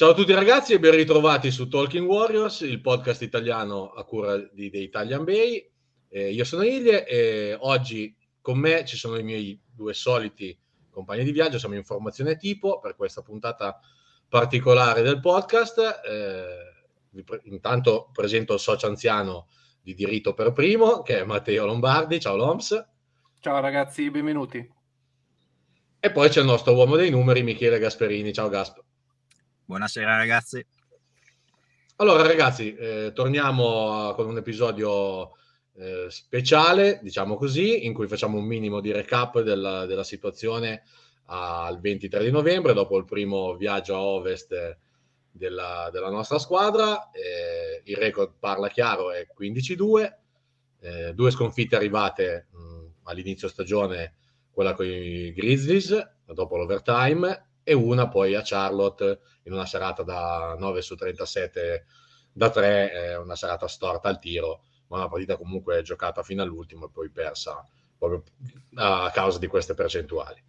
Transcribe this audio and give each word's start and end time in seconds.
Ciao 0.00 0.12
a 0.12 0.14
tutti 0.14 0.32
ragazzi 0.32 0.72
e 0.72 0.80
ben 0.80 0.94
ritrovati 0.94 1.50
su 1.50 1.68
Talking 1.68 2.08
Warriors, 2.08 2.60
il 2.60 2.80
podcast 2.80 3.20
italiano 3.20 3.90
a 3.90 4.02
cura 4.04 4.38
di, 4.38 4.70
di 4.70 4.80
Italian 4.80 5.24
Bay. 5.24 5.70
Eh, 6.08 6.30
io 6.30 6.42
sono 6.44 6.62
Ilie 6.62 7.06
e 7.06 7.54
oggi 7.60 8.16
con 8.40 8.56
me 8.56 8.86
ci 8.86 8.96
sono 8.96 9.18
i 9.18 9.22
miei 9.22 9.60
due 9.70 9.92
soliti 9.92 10.58
compagni 10.88 11.22
di 11.22 11.32
viaggio, 11.32 11.58
siamo 11.58 11.74
in 11.74 11.84
formazione 11.84 12.38
tipo 12.38 12.78
per 12.78 12.96
questa 12.96 13.20
puntata 13.20 13.78
particolare 14.26 15.02
del 15.02 15.20
podcast. 15.20 15.78
Eh, 15.78 17.22
pre- 17.22 17.42
intanto 17.44 18.08
presento 18.10 18.54
il 18.54 18.60
socio 18.60 18.86
anziano 18.86 19.48
di 19.82 19.92
diritto 19.92 20.32
per 20.32 20.52
primo, 20.52 21.02
che 21.02 21.18
è 21.18 21.24
Matteo 21.24 21.66
Lombardi. 21.66 22.18
Ciao 22.18 22.36
Loms. 22.36 22.88
Ciao 23.38 23.60
ragazzi, 23.60 24.10
benvenuti. 24.10 24.66
E 26.00 26.10
poi 26.10 26.30
c'è 26.30 26.40
il 26.40 26.46
nostro 26.46 26.72
uomo 26.72 26.96
dei 26.96 27.10
numeri, 27.10 27.42
Michele 27.42 27.78
Gasperini. 27.78 28.32
Ciao 28.32 28.48
Gasp. 28.48 28.78
Buonasera 29.70 30.16
ragazzi. 30.16 30.66
Allora 31.98 32.26
ragazzi, 32.26 32.74
eh, 32.74 33.12
torniamo 33.14 34.12
con 34.16 34.26
un 34.26 34.38
episodio 34.38 35.30
eh, 35.76 36.06
speciale, 36.08 36.98
diciamo 37.00 37.36
così, 37.36 37.86
in 37.86 37.94
cui 37.94 38.08
facciamo 38.08 38.36
un 38.36 38.46
minimo 38.46 38.80
di 38.80 38.90
recap 38.90 39.42
della, 39.42 39.86
della 39.86 40.02
situazione 40.02 40.82
al 41.26 41.78
23 41.78 42.24
di 42.24 42.32
novembre, 42.32 42.72
dopo 42.72 42.98
il 42.98 43.04
primo 43.04 43.54
viaggio 43.54 43.94
a 43.94 44.00
ovest 44.00 44.76
della, 45.30 45.88
della 45.92 46.10
nostra 46.10 46.40
squadra. 46.40 47.08
Eh, 47.12 47.82
il 47.84 47.96
record 47.96 48.32
parla 48.40 48.66
chiaro, 48.66 49.12
è 49.12 49.24
15-2, 49.38 50.12
eh, 50.80 51.14
due 51.14 51.30
sconfitte 51.30 51.76
arrivate 51.76 52.48
mh, 52.50 52.86
all'inizio 53.04 53.46
stagione, 53.46 54.14
quella 54.50 54.74
con 54.74 54.86
i 54.86 55.32
Grizzlies, 55.32 55.96
dopo 56.24 56.56
l'overtime, 56.56 57.49
e 57.70 57.72
una 57.72 58.08
poi 58.08 58.34
a 58.34 58.42
Charlotte 58.42 59.20
in 59.44 59.52
una 59.52 59.64
serata 59.64 60.02
da 60.02 60.56
9 60.58 60.82
su 60.82 60.96
37 60.96 61.86
da 62.32 62.50
3, 62.50 62.92
eh, 62.92 63.16
una 63.16 63.36
serata 63.36 63.68
storta 63.68 64.08
al 64.08 64.18
tiro, 64.18 64.64
ma 64.88 64.96
una 64.96 65.08
partita 65.08 65.36
comunque 65.36 65.80
giocata 65.82 66.24
fino 66.24 66.42
all'ultimo 66.42 66.86
e 66.86 66.90
poi 66.90 67.10
persa 67.10 67.64
proprio 67.96 68.24
a 68.74 69.08
causa 69.14 69.38
di 69.38 69.46
queste 69.46 69.74
percentuali. 69.74 70.42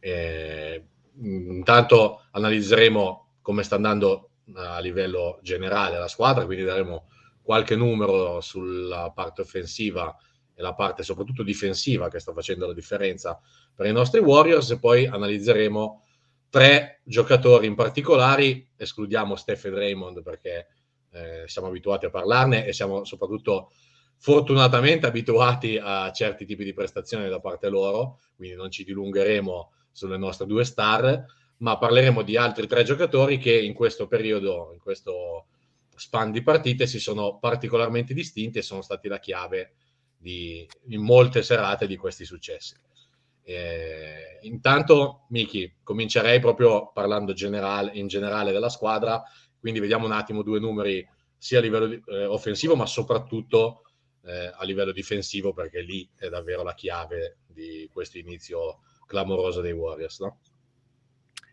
E, 0.00 0.84
intanto 1.22 2.24
analizzeremo 2.30 3.36
come 3.40 3.62
sta 3.62 3.76
andando 3.76 4.32
a 4.54 4.80
livello 4.80 5.38
generale 5.40 5.98
la 5.98 6.08
squadra, 6.08 6.44
quindi 6.44 6.64
daremo 6.64 7.08
qualche 7.40 7.74
numero 7.74 8.42
sulla 8.42 9.10
parte 9.14 9.40
offensiva 9.40 10.14
e 10.54 10.60
la 10.60 10.74
parte 10.74 11.04
soprattutto 11.04 11.42
difensiva 11.42 12.10
che 12.10 12.18
sta 12.18 12.34
facendo 12.34 12.66
la 12.66 12.74
differenza 12.74 13.40
per 13.74 13.86
i 13.86 13.92
nostri 13.92 14.20
Warriors 14.20 14.72
e 14.72 14.78
poi 14.78 15.06
analizzeremo 15.06 16.04
tre 16.50 17.00
giocatori 17.04 17.66
in 17.66 17.74
particolare, 17.74 18.70
escludiamo 18.76 19.36
Steph 19.36 19.66
e 19.66 19.70
Draymond 19.70 20.22
perché 20.22 20.66
eh, 21.12 21.44
siamo 21.46 21.68
abituati 21.68 22.06
a 22.06 22.10
parlarne 22.10 22.66
e 22.66 22.72
siamo 22.72 23.04
soprattutto 23.04 23.72
fortunatamente 24.16 25.06
abituati 25.06 25.78
a 25.80 26.12
certi 26.12 26.44
tipi 26.44 26.64
di 26.64 26.74
prestazioni 26.74 27.28
da 27.28 27.40
parte 27.40 27.68
loro, 27.70 28.18
quindi 28.36 28.54
non 28.54 28.70
ci 28.70 28.84
dilungheremo 28.84 29.72
sulle 29.90 30.18
nostre 30.18 30.46
due 30.46 30.64
star, 30.64 31.24
ma 31.58 31.78
parleremo 31.78 32.22
di 32.22 32.36
altri 32.36 32.66
tre 32.66 32.82
giocatori 32.82 33.38
che 33.38 33.58
in 33.58 33.72
questo 33.72 34.06
periodo, 34.06 34.70
in 34.72 34.78
questo 34.78 35.46
span 35.94 36.32
di 36.32 36.42
partite, 36.42 36.86
si 36.86 36.98
sono 36.98 37.38
particolarmente 37.38 38.12
distinti 38.12 38.58
e 38.58 38.62
sono 38.62 38.82
stati 38.82 39.08
la 39.08 39.18
chiave 39.18 39.72
di, 40.16 40.68
in 40.88 41.02
molte 41.02 41.42
serate 41.42 41.86
di 41.86 41.96
questi 41.96 42.24
successi. 42.24 42.74
Eh, 43.52 44.38
intanto, 44.42 45.26
Miki, 45.30 45.78
comincerei 45.82 46.38
proprio 46.38 46.92
parlando 46.92 47.32
generale, 47.32 47.90
in 47.94 48.06
generale 48.06 48.52
della 48.52 48.68
squadra, 48.68 49.20
quindi 49.58 49.80
vediamo 49.80 50.06
un 50.06 50.12
attimo 50.12 50.42
due 50.42 50.60
numeri 50.60 51.04
sia 51.36 51.58
a 51.58 51.62
livello 51.62 51.86
di, 51.86 52.00
eh, 52.06 52.26
offensivo, 52.26 52.76
ma 52.76 52.86
soprattutto 52.86 53.82
eh, 54.22 54.52
a 54.54 54.64
livello 54.64 54.92
difensivo, 54.92 55.52
perché 55.52 55.80
lì 55.80 56.08
è 56.14 56.28
davvero 56.28 56.62
la 56.62 56.74
chiave 56.74 57.38
di 57.46 57.90
questo 57.92 58.18
inizio 58.18 58.82
clamoroso 59.04 59.60
dei 59.60 59.72
Warriors, 59.72 60.20
no? 60.20 60.40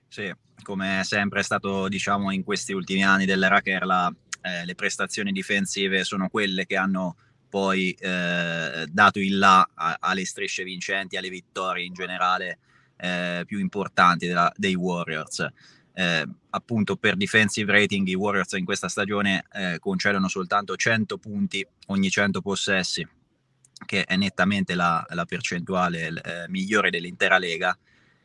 Sì, 0.07 0.31
come 0.61 1.01
sempre 1.03 1.39
è 1.39 1.43
stato, 1.43 1.87
diciamo, 1.87 2.31
in 2.31 2.43
questi 2.43 2.73
ultimi 2.73 3.03
anni 3.03 3.25
dell'era 3.25 3.61
Kerla, 3.61 4.13
eh, 4.43 4.65
le 4.65 4.75
prestazioni 4.75 5.31
difensive 5.31 6.03
sono 6.03 6.29
quelle 6.29 6.67
che 6.67 6.75
hanno 6.77 7.15
poi 7.49 7.91
eh, 7.91 8.85
dato 8.89 9.19
il 9.19 9.37
là 9.37 9.67
alle 9.73 10.25
strisce 10.25 10.63
vincenti, 10.63 11.17
alle 11.17 11.29
vittorie 11.29 11.85
in 11.85 11.93
generale 11.93 12.59
eh, 12.97 13.43
più 13.45 13.59
importanti 13.59 14.27
della, 14.27 14.51
dei 14.55 14.75
Warriors. 14.75 15.45
Eh, 15.93 16.27
appunto 16.51 16.95
per 16.95 17.15
defensive 17.15 17.71
rating 17.71 18.07
i 18.07 18.13
Warriors 18.13 18.51
in 18.53 18.65
questa 18.65 18.87
stagione 18.87 19.45
eh, 19.51 19.77
concedono 19.79 20.27
soltanto 20.27 20.75
100 20.75 21.17
punti 21.17 21.65
ogni 21.87 22.09
100 22.09 22.41
possessi, 22.41 23.07
che 23.85 24.03
è 24.03 24.15
nettamente 24.15 24.75
la, 24.75 25.03
la 25.09 25.25
percentuale 25.25 26.07
eh, 26.07 26.49
migliore 26.49 26.89
dell'intera 26.89 27.37
lega. 27.37 27.77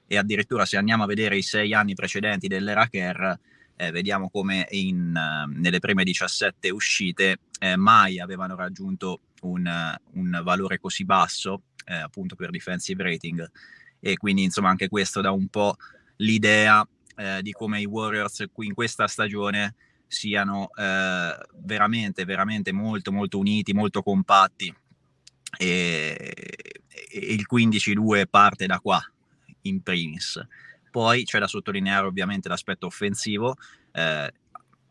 E 0.06 0.18
addirittura 0.18 0.66
se 0.66 0.76
andiamo 0.76 1.04
a 1.04 1.06
vedere 1.06 1.36
i 1.36 1.42
sei 1.42 1.72
anni 1.72 1.94
precedenti 1.94 2.46
dell'era 2.46 2.86
Kerr, 2.88 3.32
eh, 3.76 3.90
vediamo 3.90 4.28
come 4.28 4.66
in, 4.70 5.14
uh, 5.16 5.50
nelle 5.58 5.78
prime 5.78 6.04
17 6.04 6.70
uscite 6.70 7.38
eh, 7.62 7.76
mai 7.76 8.18
avevano 8.18 8.56
raggiunto 8.56 9.20
un, 9.42 9.96
un 10.14 10.40
valore 10.42 10.80
così 10.80 11.04
basso 11.04 11.62
eh, 11.84 11.94
appunto 11.94 12.34
per 12.34 12.50
defensive 12.50 13.04
rating. 13.04 13.48
E 14.00 14.16
quindi 14.16 14.42
insomma 14.42 14.70
anche 14.70 14.88
questo 14.88 15.20
dà 15.20 15.30
un 15.30 15.46
po' 15.46 15.76
l'idea 16.16 16.86
eh, 17.14 17.38
di 17.40 17.52
come 17.52 17.80
i 17.80 17.84
Warriors 17.84 18.46
qui 18.52 18.66
in 18.66 18.74
questa 18.74 19.06
stagione 19.06 19.76
siano 20.08 20.70
eh, 20.74 21.38
veramente 21.58 22.24
veramente 22.24 22.72
molto 22.72 23.12
molto 23.12 23.38
uniti 23.38 23.72
molto 23.72 24.02
compatti. 24.02 24.74
E, 25.56 26.34
e 27.12 27.18
il 27.18 27.46
15-2 27.48 28.24
parte 28.28 28.66
da 28.66 28.80
qua 28.80 29.00
in 29.62 29.82
primis. 29.82 30.44
Poi 30.90 31.22
c'è 31.22 31.38
da 31.38 31.46
sottolineare 31.46 32.06
ovviamente 32.06 32.48
l'aspetto 32.48 32.86
offensivo, 32.86 33.54
eh, 33.92 34.32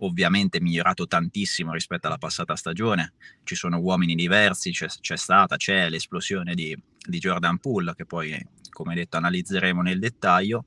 ovviamente 0.04 0.62
migliorato 0.62 1.08
tantissimo 1.08 1.74
rispetto 1.74 2.08
alla 2.08 2.18
passata 2.18 2.56
stagione, 2.56 3.14
ci 3.44 3.56
sono 3.56 3.80
uomini 3.80 4.16
diversi, 4.16 4.72
c'è, 4.72 4.88
c'è 4.88 5.18
stata, 5.18 5.58
c'è 5.58 5.90
l'esplosione 5.90 6.56
di, 6.56 6.78
di, 6.98 7.20
Jordan 7.20 7.58
Poole 7.58 7.94
che 7.96 8.06
poi 8.06 8.36
come 8.70 8.96
detto 8.96 9.18
analizzeremo 9.18 9.82
nel 9.82 10.00
dettaglio. 10.00 10.66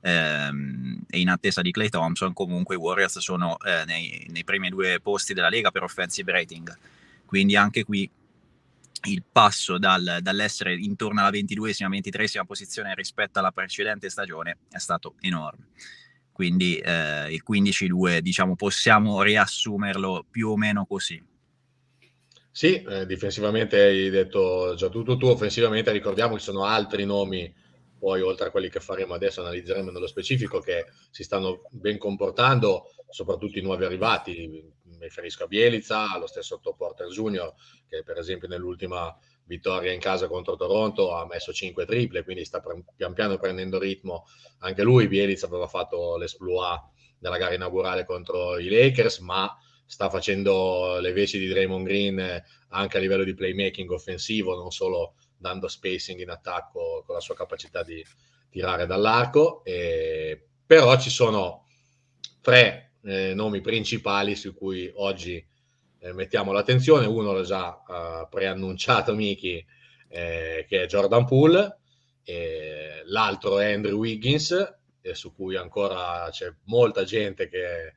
Ehm, 0.00 1.02
e 1.08 1.18
in 1.18 1.30
attesa 1.30 1.62
di 1.62 1.70
Clay 1.70 1.88
Thompson 1.88 2.34
comunque 2.34 2.74
i 2.74 2.78
Warriors 2.78 3.18
sono 3.20 3.58
eh, 3.60 3.84
nei, 3.86 4.26
nei 4.30 4.44
primi 4.44 4.68
due 4.68 5.00
posti 5.00 5.32
della 5.32 5.48
Lega 5.48 5.70
per 5.70 5.82
offensive 5.82 6.30
rating, 6.30 6.76
quindi 7.24 7.56
anche 7.56 7.84
qui 7.84 8.10
il 9.06 9.22
passo 9.30 9.78
dal, 9.78 10.18
dall'essere 10.20 10.74
intorno 10.74 11.20
alla 11.20 11.30
22esima, 11.30 11.88
23esima 11.88 12.44
posizione 12.44 12.94
rispetto 12.94 13.38
alla 13.38 13.50
precedente 13.50 14.10
stagione 14.10 14.58
è 14.70 14.78
stato 14.78 15.14
enorme. 15.20 15.68
Quindi 16.34 16.78
eh, 16.78 17.32
il 17.32 17.44
15-2, 17.48 18.18
diciamo, 18.18 18.56
possiamo 18.56 19.22
riassumerlo 19.22 20.26
più 20.28 20.48
o 20.48 20.56
meno 20.56 20.84
così. 20.84 21.22
Sì, 22.50 22.82
eh, 22.82 23.06
difensivamente 23.06 23.80
hai 23.80 24.10
detto 24.10 24.74
già 24.74 24.88
tutto 24.88 25.16
tu, 25.16 25.26
offensivamente 25.26 25.92
ricordiamo 25.92 26.32
che 26.34 26.40
ci 26.40 26.46
sono 26.46 26.64
altri 26.64 27.04
nomi, 27.04 27.54
poi 27.96 28.20
oltre 28.20 28.48
a 28.48 28.50
quelli 28.50 28.68
che 28.68 28.80
faremo 28.80 29.14
adesso, 29.14 29.42
analizzeremo 29.42 29.92
nello 29.92 30.08
specifico, 30.08 30.58
che 30.58 30.86
si 31.08 31.22
stanno 31.22 31.62
ben 31.70 31.98
comportando, 31.98 32.92
soprattutto 33.08 33.60
i 33.60 33.62
nuovi 33.62 33.84
arrivati, 33.84 34.48
mi 34.48 34.98
riferisco 34.98 35.44
a 35.44 35.46
Bielizza, 35.46 36.12
allo 36.12 36.26
stesso 36.26 36.56
Otto 36.56 36.74
Porter 36.74 37.06
Junior, 37.06 37.54
che 37.88 38.02
per 38.02 38.18
esempio 38.18 38.48
nell'ultima 38.48 39.16
vittoria 39.46 39.92
in 39.92 40.00
casa 40.00 40.28
contro 40.28 40.56
Toronto 40.56 41.12
ha 41.12 41.26
messo 41.26 41.52
5 41.52 41.84
triple, 41.84 42.24
quindi 42.24 42.44
sta 42.44 42.62
pian 42.96 43.12
piano 43.12 43.38
prendendo 43.38 43.78
ritmo. 43.78 44.24
Anche 44.60 44.82
lui, 44.82 45.08
Bielizza, 45.08 45.46
aveva 45.46 45.66
fatto 45.66 46.16
l'esploit 46.16 46.80
nella 47.18 47.38
gara 47.38 47.54
inaugurale 47.54 48.04
contro 48.04 48.58
i 48.58 48.68
Lakers, 48.68 49.18
ma 49.18 49.54
sta 49.86 50.08
facendo 50.08 50.98
le 50.98 51.12
veci 51.12 51.38
di 51.38 51.48
Draymond 51.48 51.86
Green 51.86 52.42
anche 52.68 52.96
a 52.96 53.00
livello 53.00 53.24
di 53.24 53.34
playmaking 53.34 53.90
offensivo, 53.90 54.54
non 54.56 54.70
solo 54.70 55.14
dando 55.36 55.68
spacing 55.68 56.20
in 56.20 56.30
attacco 56.30 57.02
con 57.04 57.14
la 57.14 57.20
sua 57.20 57.34
capacità 57.34 57.82
di 57.82 58.04
tirare 58.48 58.86
dall'arco. 58.86 59.62
E... 59.64 60.46
Però 60.66 60.98
ci 60.98 61.10
sono 61.10 61.66
tre 62.40 62.92
eh, 63.04 63.34
nomi 63.34 63.60
principali 63.60 64.34
su 64.34 64.54
cui 64.54 64.90
oggi 64.94 65.44
eh, 66.04 66.12
mettiamo 66.12 66.52
l'attenzione. 66.52 67.06
Uno 67.06 67.32
l'ha 67.32 67.42
già 67.42 67.82
uh, 67.86 68.28
preannunciato 68.28 69.14
Miki, 69.14 69.64
eh, 70.08 70.66
che 70.68 70.82
è 70.82 70.86
Jordan 70.86 71.24
Poole, 71.24 71.78
l'altro 73.06 73.58
è 73.58 73.72
Andrew 73.72 73.98
Wiggins, 73.98 74.76
su 75.12 75.34
cui 75.34 75.56
ancora 75.56 76.28
c'è 76.30 76.52
molta 76.64 77.04
gente 77.04 77.48
che, 77.48 77.94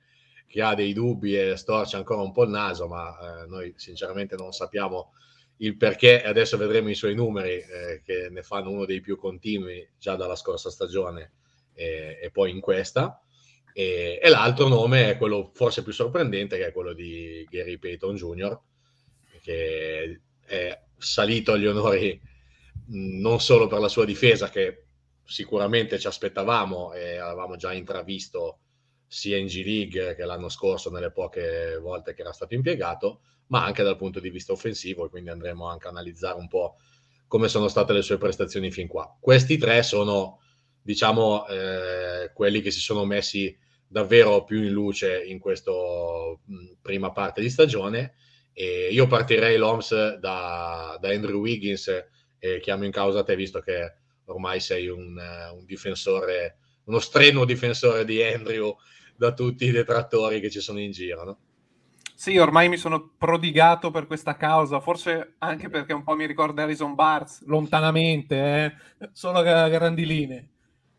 che, 0.47 0.61
ha 0.61 0.73
dei 0.73 0.93
dubbi 0.93 1.37
e 1.37 1.55
storce 1.55 1.95
ancora 1.95 2.21
un 2.21 2.31
po' 2.31 2.43
il 2.43 2.49
naso, 2.49 2.87
ma 2.87 3.43
eh, 3.43 3.47
noi 3.47 3.73
sinceramente 3.77 4.35
non 4.35 4.51
sappiamo 4.51 5.13
il 5.57 5.77
perché 5.77 6.23
adesso 6.23 6.57
vedremo 6.57 6.89
i 6.89 6.95
suoi 6.95 7.15
numeri 7.15 7.59
eh, 7.59 8.01
che 8.03 8.29
ne 8.29 8.43
fanno 8.43 8.69
uno 8.69 8.85
dei 8.85 8.99
più 9.01 9.17
continui 9.17 9.87
già 9.97 10.15
dalla 10.15 10.35
scorsa 10.35 10.69
stagione 10.69 11.31
e, 11.73 12.19
e 12.21 12.29
poi 12.29 12.51
in 12.51 12.59
questa 12.59 13.19
E, 13.79 14.17
e, 14.19 14.29
l'altro 14.29 14.67
nome 14.67 15.11
è 15.11 15.17
quello 15.17 15.51
forse 15.53 15.83
più 15.83 15.91
sorprendente, 15.91 16.57
che 16.57 16.65
è 16.65 16.71
quello 16.71 16.93
di 16.93 17.45
Gary 17.47 17.77
Payton 17.77 18.15
Jr., 18.15 18.59
che 19.39 20.21
è 20.47 20.81
salito 20.97 21.51
agli 21.51 21.67
onori 21.67 22.19
non 22.87 23.39
solo 23.39 23.67
per 23.67 23.77
la 23.77 23.87
sua 23.87 24.03
difesa, 24.03 24.49
che 24.49 24.85
sicuramente 25.23 25.99
ci 25.99 26.07
aspettavamo 26.07 26.93
e 26.93 27.17
avevamo 27.17 27.55
già 27.55 27.71
intravisto 27.71 28.61
sia 29.05 29.37
in 29.37 29.45
G 29.45 29.63
League 29.63 30.15
che 30.15 30.25
l'anno 30.25 30.49
scorso 30.49 30.89
nelle 30.89 31.11
poche 31.11 31.77
volte 31.79 32.15
che 32.15 32.21
era 32.21 32.33
stato 32.33 32.55
impiegato, 32.55 33.21
ma 33.49 33.63
anche 33.63 33.83
dal 33.83 33.95
punto 33.95 34.19
di 34.19 34.31
vista 34.31 34.53
offensivo 34.53 35.05
e 35.05 35.09
quindi 35.09 35.29
andremo 35.29 35.67
anche 35.67 35.85
a 35.85 35.91
analizzare 35.91 36.39
un 36.39 36.47
po' 36.47 36.77
come 37.27 37.47
sono 37.47 37.67
state 37.67 37.93
le 37.93 38.01
sue 38.01 38.17
prestazioni 38.17 38.71
fin 38.71 38.87
qua. 38.87 39.15
Questi 39.19 39.59
tre 39.59 39.83
sono, 39.83 40.41
diciamo, 40.81 41.45
eh, 41.45 42.31
quelli 42.33 42.61
che 42.61 42.71
si 42.71 42.79
sono 42.79 43.05
messi 43.05 43.65
davvero 43.87 44.43
più 44.43 44.61
in 44.61 44.71
luce 44.71 45.23
in 45.23 45.39
questa 45.39 45.71
prima 46.81 47.11
parte 47.11 47.41
di 47.41 47.49
stagione 47.49 48.15
e 48.53 48.89
io 48.91 49.07
partirei 49.07 49.57
l'OMS 49.57 50.17
da, 50.17 50.97
da 50.99 51.09
Andrew 51.09 51.39
Wiggins 51.39 51.87
e 52.39 52.59
chiamo 52.59 52.85
in 52.85 52.91
causa 52.91 53.23
te 53.23 53.35
visto 53.35 53.59
che 53.59 53.93
ormai 54.25 54.59
sei 54.59 54.87
un, 54.87 55.15
un 55.53 55.65
difensore, 55.65 56.57
uno 56.85 56.99
strenuo 56.99 57.45
difensore 57.45 58.03
di 58.03 58.21
Andrew 58.21 58.75
da 59.15 59.33
tutti 59.33 59.65
i 59.65 59.71
detrattori 59.71 60.39
che 60.39 60.49
ci 60.49 60.59
sono 60.59 60.79
in 60.79 60.91
giro, 60.91 61.23
no? 61.23 61.37
Sì, 62.15 62.35
ormai 62.37 62.67
mi 62.67 62.77
sono 62.77 63.11
prodigato 63.15 63.91
per 63.91 64.07
questa 64.07 64.35
causa, 64.37 64.79
forse 64.79 65.35
anche 65.37 65.69
perché 65.69 65.93
un 65.93 66.03
po' 66.03 66.15
mi 66.15 66.25
ricorda 66.25 66.63
Harrison 66.63 66.95
Barnes, 66.95 67.43
lontanamente, 67.45 68.75
eh? 68.97 69.09
solo 69.11 69.37
a 69.37 69.69
grandi 69.69 70.03
linee. 70.03 70.49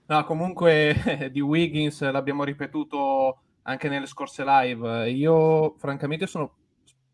No, 0.09 0.25
comunque 0.25 0.95
di 1.33 1.41
Wiggins 1.41 2.01
l'abbiamo 2.11 2.45
ripetuto 2.45 3.41
anche 3.63 3.89
nelle 3.89 4.07
scorse 4.07 4.45
live. 4.45 5.11
Io 5.11 5.75
francamente 5.79 6.27
sono 6.27 6.55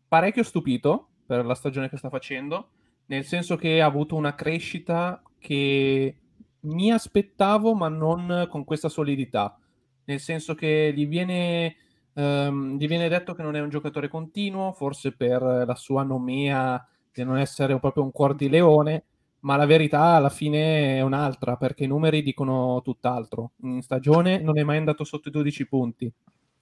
parecchio 0.07 0.43
stupito 0.43 1.09
per 1.25 1.45
la 1.45 1.55
stagione 1.55 1.89
che 1.89 1.97
sta 1.97 2.09
facendo, 2.09 2.69
nel 3.07 3.25
senso 3.25 3.55
che 3.55 3.81
ha 3.81 3.85
avuto 3.85 4.15
una 4.15 4.35
crescita 4.35 5.21
che 5.39 6.17
mi 6.61 6.91
aspettavo, 6.91 7.73
ma 7.75 7.89
non 7.89 8.47
con 8.49 8.63
questa 8.63 8.89
solidità 8.89 9.57
nel 10.05 10.19
senso 10.19 10.55
che 10.55 10.91
gli 10.95 11.07
viene, 11.07 11.75
um, 12.13 12.77
gli 12.77 12.87
viene 12.87 13.07
detto 13.09 13.33
che 13.33 13.41
non 13.43 13.55
è 13.55 13.61
un 13.61 13.69
giocatore 13.69 14.07
continuo, 14.07 14.71
forse 14.71 15.13
per 15.13 15.41
la 15.41 15.75
sua 15.75 16.03
nomea 16.03 16.83
di 17.11 17.23
non 17.23 17.37
essere 17.37 17.79
proprio 17.79 18.03
un 18.03 18.11
cuor 18.11 18.35
di 18.35 18.49
leone, 18.49 19.05
ma 19.45 19.57
la 19.57 19.67
verità 19.67 20.15
alla 20.15 20.29
fine 20.29 20.97
è 20.97 21.01
un'altra, 21.01 21.55
perché 21.55 21.83
i 21.83 21.87
numeri 21.87 22.23
dicono 22.23 22.81
tutt'altro. 22.83 23.51
In 23.61 23.83
stagione 23.83 24.39
non 24.39 24.57
è 24.57 24.63
mai 24.63 24.77
andato 24.77 25.03
sotto 25.03 25.29
i 25.29 25.31
12 25.31 25.67
punti, 25.67 26.11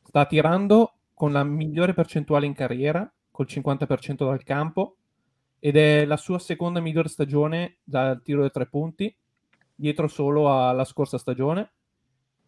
sta 0.03 0.25
tirando 0.25 0.95
con 1.13 1.31
la 1.31 1.45
migliore 1.45 1.93
percentuale 1.93 2.45
in 2.45 2.53
carriera, 2.53 3.09
col 3.31 3.47
50% 3.49 4.25
dal 4.25 4.43
campo, 4.43 4.97
ed 5.59 5.77
è 5.77 6.03
la 6.03 6.17
sua 6.17 6.39
seconda 6.39 6.81
migliore 6.81 7.07
stagione 7.07 7.77
dal 7.85 8.21
tiro 8.21 8.41
dei 8.41 8.51
tre 8.51 8.67
punti, 8.67 9.15
dietro 9.73 10.09
solo 10.09 10.53
alla 10.53 10.83
scorsa 10.83 11.17
stagione. 11.17 11.71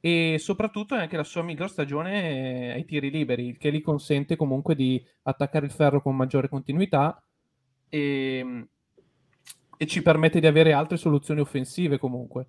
E 0.02 0.36
soprattutto 0.38 0.96
è 0.96 1.00
anche 1.00 1.16
la 1.16 1.24
sua 1.24 1.44
miglior 1.44 1.70
stagione 1.70 2.74
ai 2.74 2.84
tiri 2.84 3.10
liberi, 3.10 3.48
il 3.48 3.58
che 3.58 3.72
gli 3.72 3.82
consente 3.82 4.36
comunque 4.36 4.76
di 4.76 5.02
attaccare 5.24 5.66
il 5.66 5.72
ferro 5.72 6.02
con 6.02 6.14
maggiore 6.14 6.50
continuità. 6.50 7.24
E, 7.88 8.68
e 9.78 9.86
ci 9.88 10.02
permette 10.02 10.40
di 10.40 10.48
avere 10.48 10.74
altre 10.74 10.98
soluzioni 10.98 11.40
offensive 11.40 11.98
comunque. 11.98 12.48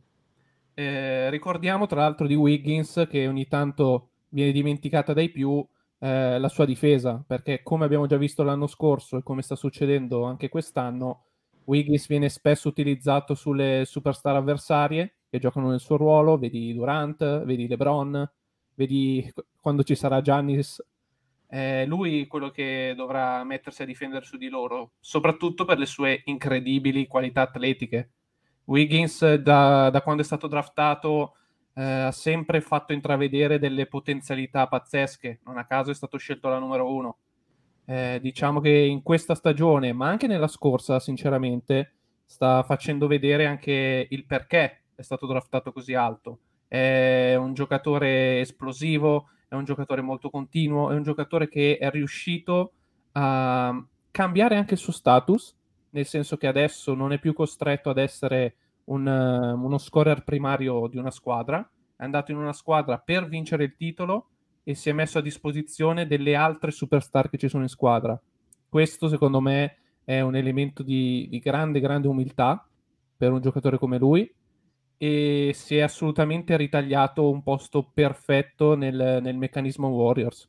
Eh, 0.75 1.31
ricordiamo 1.31 1.87
tra 1.87 2.01
l'altro 2.01 2.27
di 2.27 2.35
Wiggins 2.35 3.07
che 3.09 3.27
ogni 3.27 3.49
tanto 3.49 4.11
viene 4.29 4.53
dimenticata 4.53 5.13
dai 5.13 5.31
più 5.31 5.67
eh, 5.99 6.39
la 6.39 6.49
sua 6.49 6.67
difesa, 6.67 7.23
perché 7.27 7.63
come 7.63 7.85
abbiamo 7.85 8.07
già 8.07 8.17
visto 8.17 8.43
l'anno 8.43 8.67
scorso 8.67 9.17
e 9.17 9.23
come 9.23 9.43
sta 9.43 9.57
succedendo 9.57 10.25
anche 10.25 10.49
quest'anno, 10.49 11.25
Wiggins 11.65 12.07
viene 12.07 12.29
spesso 12.29 12.69
utilizzato 12.69 13.35
sulle 13.35 13.85
superstar 13.87 14.37
avversarie 14.37 15.17
che 15.29 15.39
giocano 15.39 15.71
nel 15.71 15.81
suo 15.81 15.97
ruolo, 15.97 16.39
vedi 16.39 16.73
Durant, 16.73 17.45
vedi 17.45 17.67
LeBron, 17.67 18.31
vedi 18.75 19.33
quando 19.61 19.83
ci 19.83 19.95
sarà 19.95 20.21
Giannis, 20.21 20.83
è 21.47 21.85
lui 21.87 22.27
quello 22.27 22.51
che 22.51 22.95
dovrà 22.97 23.45
mettersi 23.45 23.83
a 23.83 23.87
difendere 23.87 24.25
su 24.25 24.37
di 24.37 24.49
loro, 24.49 24.93
soprattutto 25.01 25.65
per 25.65 25.79
le 25.79 25.87
sue 25.87 26.23
incredibili 26.25 27.07
qualità 27.07 27.43
atletiche. 27.43 28.11
Wiggins 28.65 29.35
da, 29.35 29.91
da 29.91 30.03
quando 30.03 30.23
è 30.23 30.25
stato 30.25 30.49
draftato 30.49 31.37
eh, 31.75 31.83
ha 31.83 32.11
sempre 32.11 32.61
fatto 32.61 32.93
intravedere 32.93 33.59
delle 33.59 33.87
potenzialità 33.87 34.67
pazzesche, 34.67 35.41
non 35.45 35.59
a 35.59 35.67
caso 35.67 35.91
è 35.91 35.95
stato 35.95 36.17
scelto 36.17 36.49
la 36.49 36.59
numero 36.59 36.93
uno. 36.93 37.19
Eh, 37.85 38.19
diciamo 38.21 38.61
che 38.61 38.71
in 38.71 39.03
questa 39.03 39.37
stagione, 39.37 39.93
ma 39.93 40.09
anche 40.09 40.27
nella 40.27 40.49
scorsa, 40.49 40.99
sinceramente, 40.99 41.93
sta 42.25 42.65
facendo 42.65 43.07
vedere 43.07 43.47
anche 43.47 44.09
il 44.11 44.27
perché 44.27 44.83
è 44.97 45.03
stato 45.03 45.27
draftato 45.27 45.71
così 45.71 45.95
alto. 45.95 46.41
È 46.67 47.37
un 47.37 47.55
giocatore 47.55 48.41
esplosivo, 48.41 49.29
è 49.49 49.55
un 49.55 49.65
giocatore 49.65 50.01
molto 50.01 50.31
continuo, 50.31 50.91
è 50.91 50.95
un 50.95 51.03
giocatore 51.03 51.49
che 51.49 51.79
è 51.79 51.91
riuscito 51.91 52.73
a 53.13 53.85
cambiare 54.11 54.57
anche 54.57 54.75
il 54.75 54.81
suo 54.81 54.93
status, 54.93 55.55
nel 55.91 56.07
senso 56.07 56.37
che 56.37 56.47
adesso 56.47 56.95
non 56.95 57.13
è 57.13 57.19
più 57.19 57.33
costretto 57.33 57.91
ad 57.91 57.99
essere 57.99 58.57
un, 58.85 59.07
uno 59.07 59.79
scorer 59.79 60.25
primario 60.25 60.89
di 60.89 60.99
una 60.99 61.11
squadra, 61.11 61.69
è 61.97 62.05
andato 62.05 62.31
in 62.33 62.39
una 62.39 62.53
squadra 62.53 62.99
per 62.99 63.29
vincere 63.29 63.65
il 63.65 63.77
titolo 63.77 64.29
e 64.65 64.75
si 64.75 64.91
è 64.91 64.93
messo 64.93 65.19
a 65.19 65.23
disposizione 65.23 66.07
delle 66.07 66.35
altre 66.35 66.71
superstar 66.71 67.31
che 67.31 67.39
ci 67.39 67.49
sono 67.49 67.63
in 67.63 67.69
squadra. 67.69 68.21
Questo 68.69 69.09
secondo 69.09 69.41
me 69.41 69.77
è 70.05 70.21
un 70.21 70.35
elemento 70.37 70.83
di, 70.83 71.27
di 71.31 71.39
grande, 71.39 71.81
grande 71.81 72.09
umiltà 72.09 72.67
per 73.17 73.33
un 73.33 73.41
giocatore 73.41 73.79
come 73.79 73.99
lui 73.99 74.31
e 74.99 75.53
si 75.55 75.77
è 75.77 75.81
assolutamente 75.81 76.57
ritagliato 76.57 77.29
un 77.29 77.43
posto 77.43 77.83
perfetto 77.83 78.75
nel, 78.75 79.21
nel 79.23 79.37
meccanismo 79.37 79.89
Warriors. 79.89 80.49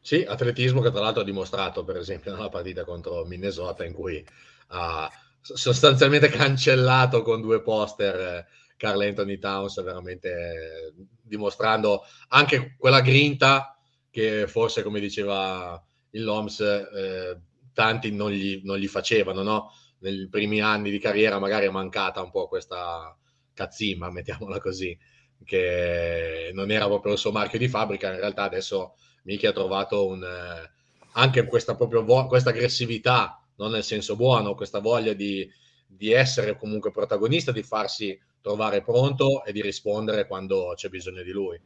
Sì, 0.00 0.24
atletismo 0.26 0.80
che 0.80 0.90
tra 0.90 1.00
l'altro 1.00 1.22
ha 1.22 1.24
dimostrato, 1.24 1.84
per 1.84 1.96
esempio, 1.96 2.32
nella 2.32 2.48
partita 2.48 2.84
contro 2.84 3.24
Minnesota, 3.24 3.84
in 3.84 3.92
cui 3.92 4.24
ha 4.68 5.08
sostanzialmente 5.40 6.28
cancellato 6.28 7.22
con 7.22 7.40
due 7.40 7.62
poster 7.62 8.14
eh, 8.16 8.46
Carl 8.76 9.00
Anthony 9.00 9.38
Towns, 9.38 9.80
veramente 9.82 10.28
eh, 10.28 10.92
dimostrando 11.22 12.02
anche 12.28 12.74
quella 12.76 13.00
grinta 13.00 13.76
che 14.10 14.46
forse, 14.48 14.82
come 14.82 14.98
diceva 14.98 15.80
il 16.10 16.24
Loms, 16.24 16.60
eh, 16.60 17.40
tanti 17.72 18.12
non 18.12 18.30
gli, 18.30 18.60
non 18.64 18.78
gli 18.78 18.88
facevano, 18.88 19.42
no? 19.42 19.72
Nei 20.00 20.28
primi 20.28 20.60
anni 20.60 20.90
di 20.90 20.98
carriera 20.98 21.38
magari 21.38 21.66
è 21.66 21.70
mancata 21.70 22.20
un 22.20 22.30
po' 22.30 22.48
questa, 22.48 23.16
cazzimma, 23.54 24.10
mettiamola 24.10 24.58
così, 24.60 24.96
che 25.44 26.50
non 26.54 26.70
era 26.70 26.86
proprio 26.86 27.12
il 27.12 27.18
suo 27.18 27.32
marchio 27.32 27.58
di 27.58 27.68
fabbrica, 27.68 28.10
in 28.12 28.18
realtà 28.18 28.44
adesso 28.44 28.94
Miki 29.24 29.46
ha 29.46 29.52
trovato 29.52 30.06
un, 30.06 30.22
eh, 30.22 30.70
anche 31.12 31.46
questa, 31.46 31.74
proprio 31.74 32.04
vo- 32.04 32.26
questa 32.26 32.50
aggressività, 32.50 33.40
non 33.56 33.72
nel 33.72 33.84
senso 33.84 34.16
buono, 34.16 34.54
questa 34.54 34.80
voglia 34.80 35.12
di, 35.12 35.48
di 35.86 36.12
essere 36.12 36.56
comunque 36.56 36.90
protagonista, 36.90 37.52
di 37.52 37.62
farsi 37.62 38.18
trovare 38.40 38.82
pronto 38.82 39.44
e 39.44 39.52
di 39.52 39.62
rispondere 39.62 40.26
quando 40.26 40.72
c'è 40.74 40.88
bisogno 40.88 41.22
di 41.22 41.30
lui. 41.30 41.60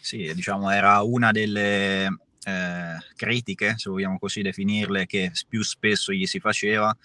Sì, 0.00 0.32
diciamo 0.34 0.70
era 0.70 1.02
una 1.02 1.32
delle 1.32 2.06
eh, 2.44 2.96
critiche, 3.16 3.74
se 3.76 3.90
vogliamo 3.90 4.18
così 4.18 4.42
definirle, 4.42 5.06
che 5.06 5.32
più 5.48 5.62
spesso 5.62 6.12
gli 6.12 6.26
si 6.26 6.38
faceva, 6.38 6.96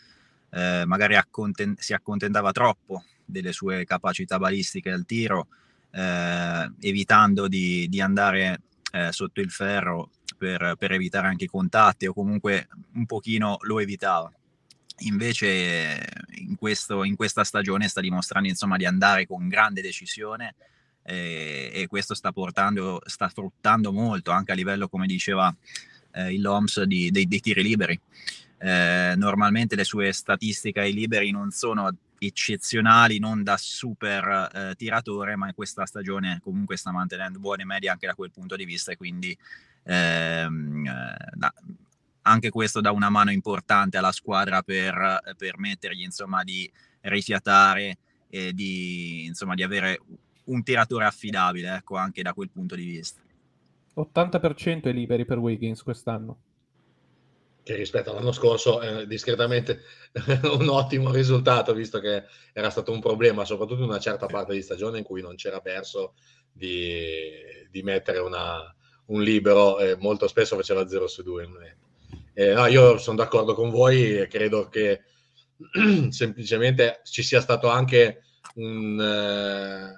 eh, 0.52 0.84
magari 0.86 1.16
acconten- 1.16 1.76
si 1.78 1.94
accontentava 1.94 2.52
troppo 2.52 3.04
delle 3.26 3.52
sue 3.52 3.86
capacità 3.86 4.38
balistiche 4.38 4.92
al 4.92 5.06
tiro, 5.06 5.48
eh, 5.92 6.72
evitando 6.80 7.48
di, 7.48 7.88
di 7.90 8.02
andare 8.02 8.62
eh, 8.92 9.12
sotto 9.12 9.42
il 9.42 9.52
ferro 9.52 10.12
per, 10.38 10.76
per, 10.78 10.92
evitare 10.92 11.28
anche 11.28 11.46
i 11.46 11.48
contatti 11.48 12.06
o 12.06 12.14
comunque 12.14 12.68
un 12.94 13.06
pochino 13.06 13.58
lo 13.62 13.80
evitava. 13.80 14.32
Invece 15.00 16.06
in, 16.36 16.56
questo, 16.56 17.04
in 17.04 17.16
questa 17.16 17.44
stagione 17.44 17.88
sta 17.88 18.02
dimostrando 18.02 18.48
insomma, 18.48 18.78
di 18.78 18.86
andare 18.86 19.26
con 19.26 19.48
grande 19.48 19.82
decisione 19.82 20.56
e, 21.04 21.72
e 21.74 21.88
questo 21.88 22.14
sta, 22.14 22.32
portando, 22.32 23.02
sta 23.06 23.28
fruttando 23.30 23.92
molto 23.92 24.32
anche 24.32 24.52
a 24.52 24.56
livello, 24.56 24.88
come 24.88 25.08
diceva 25.08 25.54
eh, 26.12 26.40
LOMS, 26.40 26.84
di, 26.84 27.12
dei, 27.12 27.28
dei 27.28 27.40
tiri 27.40 27.64
liberi. 27.64 28.00
Eh, 28.60 29.14
normalmente 29.18 29.76
le 29.76 29.84
sue 29.84 30.14
statistiche 30.14 30.80
ai 30.80 30.94
liberi 30.94 31.32
non 31.32 31.52
sono 31.52 31.94
eccezionali, 32.26 33.20
non 33.20 33.44
da 33.44 33.58
super 33.58 34.50
eh, 34.54 34.76
tiratore, 34.76 35.36
ma 35.36 35.48
in 35.48 35.54
questa 35.54 35.86
stagione 35.86 36.40
comunque 36.42 36.78
sta 36.78 36.92
mantenendo 36.92 37.40
buone 37.40 37.66
medie 37.66 37.90
anche 37.90 38.08
da 38.08 38.16
quel 38.16 38.32
punto 38.32 38.56
di 38.56 38.66
vista 38.66 38.92
e 38.92 38.98
quindi 38.98 39.38
ehm, 39.84 40.86
eh, 40.86 41.30
da, 41.34 41.54
anche 42.24 42.50
questo 42.50 42.82
dà 42.82 42.92
una 42.92 43.10
mano 43.10 43.32
importante 43.32 43.98
alla 43.98 44.12
squadra 44.12 44.62
per 44.62 45.34
permettergli 45.38 46.04
insomma 46.04 46.44
di 46.44 46.72
rifiatare 47.02 47.98
e 48.34 48.52
di, 48.52 49.26
insomma, 49.26 49.54
di 49.54 49.62
avere 49.62 50.00
un 50.46 50.64
tiratore 50.64 51.06
affidabile, 51.06 51.76
ecco, 51.76 51.98
anche 51.98 52.24
da 52.24 52.34
quel 52.34 52.50
punto 52.50 52.76
di 52.76 52.84
vista. 52.84 53.22
80% 53.96 54.84
è 54.84 54.92
liberi 54.92 55.24
per 55.24 55.38
Wiggins 55.38 55.84
quest'anno. 55.84 56.38
Che 57.64 57.76
rispetto 57.76 58.12
all'anno 58.12 58.34
scorso 58.34 58.82
è 58.82 59.08
discretamente 59.08 59.84
un 60.60 60.68
ottimo 60.68 61.12
risultato, 61.12 61.74
visto 61.74 62.00
che 62.00 62.26
era 62.52 62.70
stato 62.70 62.92
un 62.92 63.00
problema, 63.00 63.46
soprattutto 63.46 63.84
in 63.84 63.88
una 63.90 64.00
certa 64.00 64.26
parte 64.26 64.54
di 64.54 64.62
stagione 64.62 64.98
in 64.98 65.04
cui 65.06 65.22
non 65.22 65.36
c'era 65.36 65.62
verso 65.64 66.14
di, 66.52 67.32
di 67.70 67.82
mettere 67.82 68.20
una, 68.20 68.76
un 69.06 69.22
libero 69.22 69.80
e 69.80 69.96
molto 69.96 70.28
spesso 70.28 70.58
faceva 70.58 70.88
0 70.88 71.08
su 71.08 71.24
2. 71.24 71.50
Eh, 72.34 72.54
no, 72.54 72.66
io 72.66 72.98
sono 72.98 73.18
d'accordo 73.18 73.54
con 73.54 73.70
voi 73.70 74.18
e 74.18 74.28
credo 74.28 74.68
che 74.68 75.02
semplicemente 76.10 77.02
ci 77.04 77.24
sia 77.24 77.40
stato 77.40 77.70
anche 77.70 78.24
un, 78.56 79.00
eh, 79.00 79.94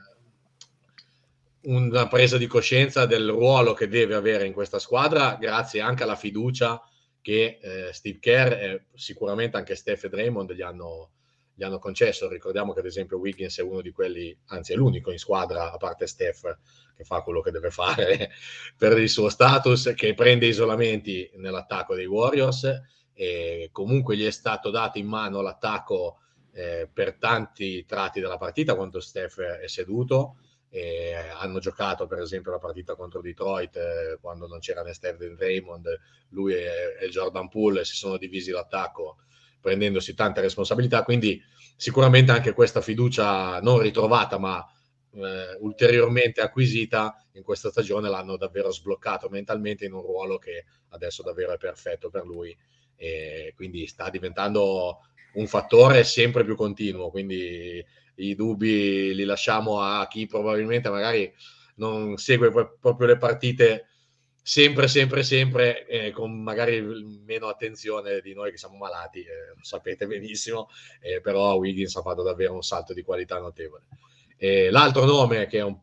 una 1.63 2.07
presa 2.07 2.37
di 2.37 2.47
coscienza 2.47 3.05
del 3.05 3.29
ruolo 3.29 3.73
che 3.73 3.87
deve 3.87 4.15
avere 4.15 4.45
in 4.45 4.53
questa 4.53 4.79
squadra, 4.79 5.37
grazie 5.39 5.81
anche 5.81 6.03
alla 6.03 6.15
fiducia 6.15 6.79
che 7.25 7.57
eh, 7.59 7.91
Steve 7.91 8.19
Kerr 8.19 8.51
e 8.51 8.85
sicuramente 8.93 9.57
anche 9.57 9.73
Steph 9.73 10.03
e 10.03 10.09
Draymond 10.09 10.53
gli 10.53 10.61
hanno, 10.61 11.09
gli 11.55 11.63
hanno 11.63 11.79
concesso. 11.79 12.29
Ricordiamo 12.29 12.71
che 12.71 12.81
ad 12.81 12.85
esempio 12.85 13.17
Wiggins 13.17 13.57
è 13.57 13.63
uno 13.63 13.81
di 13.81 13.89
quelli, 13.89 14.37
anzi 14.49 14.73
è 14.73 14.75
l'unico 14.75 15.09
in 15.09 15.17
squadra, 15.17 15.71
a 15.71 15.77
parte 15.77 16.05
Steph, 16.05 16.55
che 16.95 17.03
fa 17.03 17.21
quello 17.21 17.41
che 17.41 17.49
deve 17.49 17.71
fare 17.71 18.29
per 18.77 18.99
il 18.99 19.09
suo 19.09 19.29
status, 19.29 19.93
che 19.95 20.13
prende 20.13 20.45
isolamenti 20.45 21.27
nell'attacco 21.37 21.95
dei 21.95 22.05
Warriors 22.05 22.81
e 23.11 23.69
comunque 23.71 24.15
gli 24.15 24.25
è 24.27 24.31
stato 24.31 24.69
dato 24.69 24.99
in 24.99 25.07
mano 25.07 25.41
l'attacco 25.41 26.19
eh, 26.53 26.87
per 26.93 27.15
tanti 27.15 27.85
tratti 27.85 28.19
della 28.19 28.37
partita 28.37 28.75
quando 28.75 28.99
Steph 28.99 29.39
è 29.39 29.67
seduto. 29.67 30.35
E 30.75 31.13
hanno 31.13 31.59
giocato 31.59 32.05
per 32.05 32.19
esempio 32.19 32.51
la 32.51 32.57
partita 32.57 32.95
contro 32.95 33.21
Detroit 33.21 33.77
eh, 33.77 34.17
quando 34.19 34.45
non 34.45 34.59
c'era 34.59 34.83
né 34.83 34.93
Steph 34.93 35.19
né 35.21 35.33
Raymond, 35.37 35.87
lui 36.31 36.53
e, 36.53 36.97
e 36.99 37.07
Jordan 37.07 37.47
Poole 37.47 37.85
si 37.85 37.95
sono 37.95 38.17
divisi 38.17 38.51
l'attacco 38.51 39.19
prendendosi 39.61 40.13
tante 40.13 40.41
responsabilità, 40.41 41.03
quindi 41.03 41.41
sicuramente 41.77 42.33
anche 42.33 42.51
questa 42.51 42.81
fiducia 42.81 43.61
non 43.61 43.79
ritrovata 43.79 44.37
ma 44.37 44.61
eh, 45.13 45.55
ulteriormente 45.61 46.41
acquisita 46.41 47.25
in 47.31 47.43
questa 47.43 47.69
stagione 47.69 48.09
l'hanno 48.09 48.35
davvero 48.35 48.69
sbloccato 48.69 49.29
mentalmente 49.29 49.85
in 49.85 49.93
un 49.93 50.01
ruolo 50.01 50.37
che 50.37 50.65
adesso 50.89 51.23
davvero 51.23 51.53
è 51.53 51.57
perfetto 51.57 52.09
per 52.09 52.25
lui. 52.25 52.55
E 52.97 53.53
quindi 53.55 53.87
sta 53.87 54.09
diventando 54.09 54.99
un 55.35 55.47
fattore 55.47 56.03
sempre 56.03 56.43
più 56.43 56.55
continuo, 56.57 57.09
quindi 57.09 57.81
i 58.15 58.35
dubbi 58.35 59.13
li 59.13 59.23
lasciamo 59.23 59.81
a 59.81 60.07
chi 60.07 60.25
probabilmente 60.25 60.89
magari 60.89 61.31
non 61.75 62.17
segue 62.17 62.51
proprio 62.79 63.07
le 63.07 63.17
partite 63.17 63.87
sempre, 64.41 64.87
sempre, 64.87 65.23
sempre, 65.23 65.87
eh, 65.87 66.11
con 66.11 66.31
magari 66.41 66.79
meno 67.25 67.47
attenzione 67.47 68.21
di 68.21 68.33
noi 68.33 68.51
che 68.51 68.57
siamo 68.57 68.77
malati, 68.77 69.21
eh, 69.21 69.53
lo 69.55 69.63
sapete 69.63 70.05
benissimo, 70.05 70.69
eh, 71.01 71.19
però 71.19 71.55
Wiggins 71.55 71.95
ha 71.95 72.01
fatto 72.01 72.21
davvero 72.21 72.53
un 72.53 72.61
salto 72.61 72.93
di 72.93 73.01
qualità 73.01 73.39
notevole. 73.39 73.85
l'altro 74.69 75.05
nome, 75.05 75.47
che 75.47 75.57
è, 75.57 75.63
un, 75.63 75.75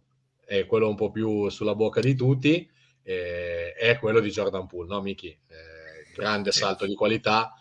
è, 0.45 0.65
quello 0.67 0.89
un 0.89 0.95
po' 0.95 1.11
più 1.11 1.49
sulla 1.49 1.75
bocca 1.75 2.01
di 2.01 2.15
tutti, 2.15 2.71
eh, 3.03 3.73
è 3.73 3.99
quello 3.99 4.21
di 4.21 4.31
Jordan 4.31 4.69
Poole, 4.69 4.89
no 4.89 5.01
Miki? 5.01 5.29
Eh, 5.29 6.12
grande 6.15 6.53
salto 6.53 6.87
di 6.87 6.95
qualità, 6.95 7.53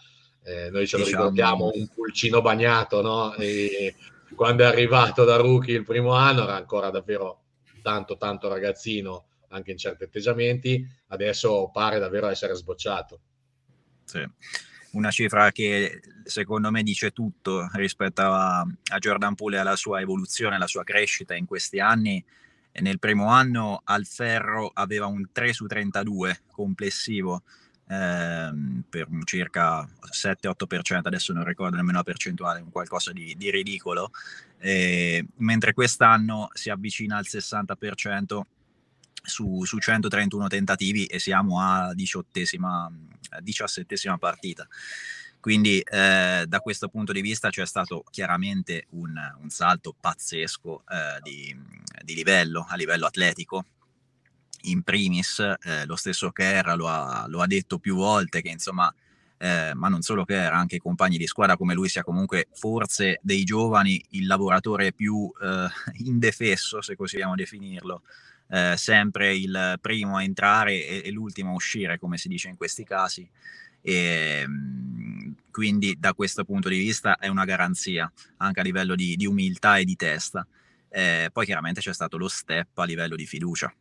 eh, 0.44 0.70
noi 0.70 0.86
ce 0.86 0.98
lo 0.98 1.04
diciamo... 1.04 1.24
ricordiamo, 1.24 1.72
un 1.74 1.88
pulcino 1.88 2.42
bagnato, 2.42 3.02
no? 3.02 3.34
E 3.36 3.96
quando 4.36 4.64
è 4.64 4.66
arrivato 4.68 5.24
da 5.24 5.36
rookie 5.36 5.78
il 5.78 5.84
primo 5.84 6.14
anno 6.14 6.44
era 6.44 6.56
ancora 6.56 6.90
davvero 6.90 7.44
tanto, 7.82 8.18
tanto 8.18 8.48
ragazzino, 8.48 9.26
anche 9.50 9.72
in 9.72 9.78
certi 9.78 10.04
atteggiamenti, 10.04 10.86
adesso 11.08 11.70
pare 11.72 12.00
davvero 12.00 12.28
essere 12.28 12.56
sbocciato. 12.56 13.20
Sì. 14.06 14.26
Una 14.92 15.10
cifra 15.10 15.52
che 15.52 16.02
secondo 16.26 16.70
me 16.70 16.84
dice 16.84 17.12
tutto 17.12 17.70
rispetto 17.74 18.22
a, 18.22 18.60
a 18.60 18.98
Jordan 18.98 19.36
Poole 19.36 19.56
e 19.56 19.60
alla 19.60 19.78
sua 19.78 20.02
evoluzione, 20.02 20.56
alla 20.56 20.68
sua 20.68 20.84
crescita 20.84 21.34
in 21.34 21.46
questi 21.46 21.80
anni. 21.80 22.24
Nel 22.74 23.00
primo 23.00 23.28
anno 23.28 23.82
al 23.84 24.06
ferro 24.06 24.70
aveva 24.74 25.06
un 25.06 25.30
3 25.32 25.54
su 25.54 25.66
32 25.66 26.42
complessivo, 26.52 27.44
ehm, 27.92 28.84
per 28.90 29.08
circa 29.26 29.88
7-8%, 30.10 31.02
adesso 31.04 31.34
non 31.34 31.44
ricordo 31.44 31.76
nemmeno 31.76 31.98
la 31.98 32.04
percentuale, 32.04 32.62
un 32.62 32.72
qualcosa 32.72 33.12
di, 33.12 33.36
di 33.38 33.52
ridicolo, 33.52 34.12
eh, 34.60 35.26
mentre 35.38 35.74
quest'anno 35.74 36.50
si 36.54 36.70
avvicina 36.70 37.18
al 37.18 37.26
60% 37.28 38.42
su, 39.24 39.64
su 39.66 39.78
131 39.78 40.48
tentativi 40.48 41.06
e 41.06 41.20
siamo 41.20 41.60
a 41.60 41.94
diciottesima, 41.94 42.90
partita. 44.18 44.68
Quindi 45.40 45.80
eh, 45.80 46.46
da 46.48 46.60
questo 46.60 46.88
punto 46.88 47.12
di 47.12 47.22
vista 47.22 47.50
c'è 47.50 47.66
stato 47.66 48.04
chiaramente 48.12 48.86
un, 48.92 49.16
un 49.42 49.50
salto 49.50 49.96
pazzesco 50.00 50.84
eh, 50.88 51.20
di, 51.24 51.56
di, 52.04 52.14
livello, 52.14 52.66
a 52.70 52.76
livello 52.76 53.08
atletico. 53.08 53.66
In 54.64 54.84
primis, 54.84 55.40
eh, 55.40 55.86
lo 55.86 55.96
stesso 55.96 56.32
Kerr 56.32 56.76
lo 56.76 56.88
ha, 56.88 57.26
lo 57.28 57.42
ha, 57.42 57.48
detto 57.48 57.80
più 57.80 57.96
volte 57.96 58.42
che 58.42 58.50
insomma, 58.50 58.94
eh, 59.38 59.74
ma 59.74 59.88
non 59.88 60.02
solo 60.02 60.24
Kerr, 60.26 60.54
anche 60.54 60.76
i 60.76 60.80
compagni 60.80 61.18
di 61.18 61.28
squadra 61.28 61.58
come 61.58 61.74
lui 61.74 61.90
sia 61.90 62.04
comunque 62.04 62.48
forse 62.54 63.20
dei 63.24 63.44
giovani 63.44 64.04
il 64.12 64.28
lavoratore 64.28 64.94
più 64.94 65.32
eh, 65.42 65.68
indefesso, 66.06 66.82
se 66.82 66.96
così 66.96 67.16
vogliamo 67.16 67.36
definirlo, 67.36 68.04
eh, 68.50 68.76
sempre 68.78 69.36
il 69.36 69.78
primo 69.82 70.18
a 70.18 70.24
entrare 70.24 70.86
e, 70.86 71.02
e, 71.06 71.12
l'ultimo 71.12 71.52
a 71.52 71.56
uscire, 71.56 71.98
come 71.98 72.18
si 72.18 72.28
dice 72.28 72.50
in 72.50 72.58
questi 72.58 72.84
casi. 72.84 73.28
E, 73.82 74.42
ehm, 74.44 75.36
quindi 75.52 75.98
da 76.00 76.14
questo 76.14 76.44
punto 76.44 76.70
di 76.70 76.78
vista 76.78 77.18
è 77.18 77.28
una 77.28 77.46
garanzia 77.46 78.12
anche 78.38 78.60
a 78.60 78.64
livello 78.64 78.96
di, 78.96 79.16
di 79.16 79.26
umiltà 79.26 79.78
e 79.78 79.86
di 79.86 79.96
testa. 79.96 80.46
Eh, 80.90 81.30
poi 81.32 81.46
chiaramente 81.46 81.80
c'è 81.80 81.94
stato 81.94 82.18
lo 82.18 82.28
step 82.28 82.78
a 82.78 82.84
livello 82.84 83.16
di 83.16 83.26
fiducia, 83.26 83.74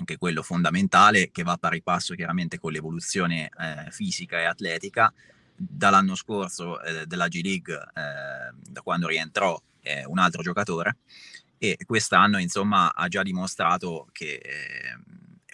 anche 0.00 0.16
quello 0.16 0.42
fondamentale 0.42 1.30
che 1.30 1.42
va 1.42 1.52
a 1.52 1.58
pari 1.58 1.82
passo 1.82 2.14
chiaramente 2.14 2.58
con 2.58 2.72
l'evoluzione 2.72 3.50
eh, 3.58 3.90
fisica 3.90 4.40
e 4.40 4.44
atletica. 4.44 5.12
Dall'anno 5.54 6.14
scorso 6.14 6.80
eh, 6.82 7.06
della 7.06 7.28
G 7.28 7.40
League, 7.42 7.74
eh, 7.74 8.54
da 8.54 8.80
quando 8.82 9.06
rientrò, 9.06 9.60
è 9.80 10.04
un 10.04 10.18
altro 10.18 10.42
giocatore 10.42 10.98
e 11.58 11.76
quest'anno 11.86 12.38
insomma 12.38 12.94
ha 12.94 13.08
già 13.08 13.22
dimostrato 13.22 14.08
che 14.12 14.40
eh, 14.42 14.98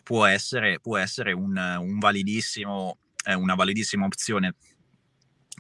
può 0.05 0.25
essere, 0.25 0.79
può 0.79 0.97
essere 0.97 1.33
un, 1.33 1.57
un 1.57 1.99
validissimo, 1.99 2.99
eh, 3.25 3.35
una 3.35 3.57
validissima 3.57 4.05
opzione 4.05 4.55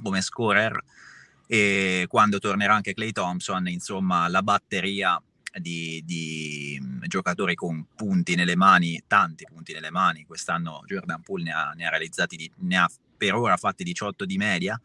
come 0.01 0.21
scorer 0.21 0.79
e 1.49 2.07
quando 2.09 2.39
tornerà 2.39 2.75
anche 2.75 2.95
Clay 2.95 3.13
Thompson 3.13 3.67
insomma 3.69 4.29
la 4.29 4.43
batteria 4.43 5.21
di, 5.59 6.03
di, 6.05 6.81
giocatori 7.07 7.55
con 7.55 7.87
punti 7.95 8.35
nelle 8.35 8.57
mani, 8.57 9.03
tanti 9.07 9.45
punti 9.49 9.73
nelle 9.73 9.91
mani, 9.91 10.25
quest'anno 10.25 10.83
Jordan 10.87 11.23
Poole 11.23 11.45
ne 11.45 11.53
ha, 11.53 11.73
ne 11.75 11.87
ha 11.87 11.91
realizzati, 11.91 12.37
di, 12.37 12.51
ne 12.59 12.77
ha 12.77 12.91
per 13.17 13.35
ora 13.35 13.57
fatti 13.57 13.85
18 13.85 14.25
di 14.25 14.37
media, 14.37 14.81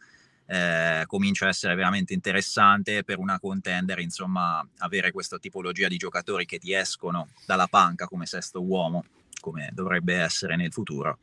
eh, 0.46 1.04
comincia 1.08 1.46
a 1.46 1.50
essere 1.50 1.76
veramente 1.76 2.14
interessante 2.14 3.04
per 3.04 3.20
una 3.20 3.40
contender, 3.40 4.00
insomma, 4.00 4.66
avere 4.80 5.12
questa 5.12 5.38
tipologia 5.38 5.88
di 5.88 5.98
giocatori 5.98 6.46
che 6.46 6.60
ti 6.60 6.74
escono 6.74 7.30
dalla 7.46 7.68
panca 7.68 8.06
come 8.06 8.26
sesto 8.26 8.62
uomo, 8.62 9.06
come 9.40 9.70
dovrebbe 9.74 10.16
essere 10.16 10.56
nel 10.56 10.72
futuro, 10.72 11.20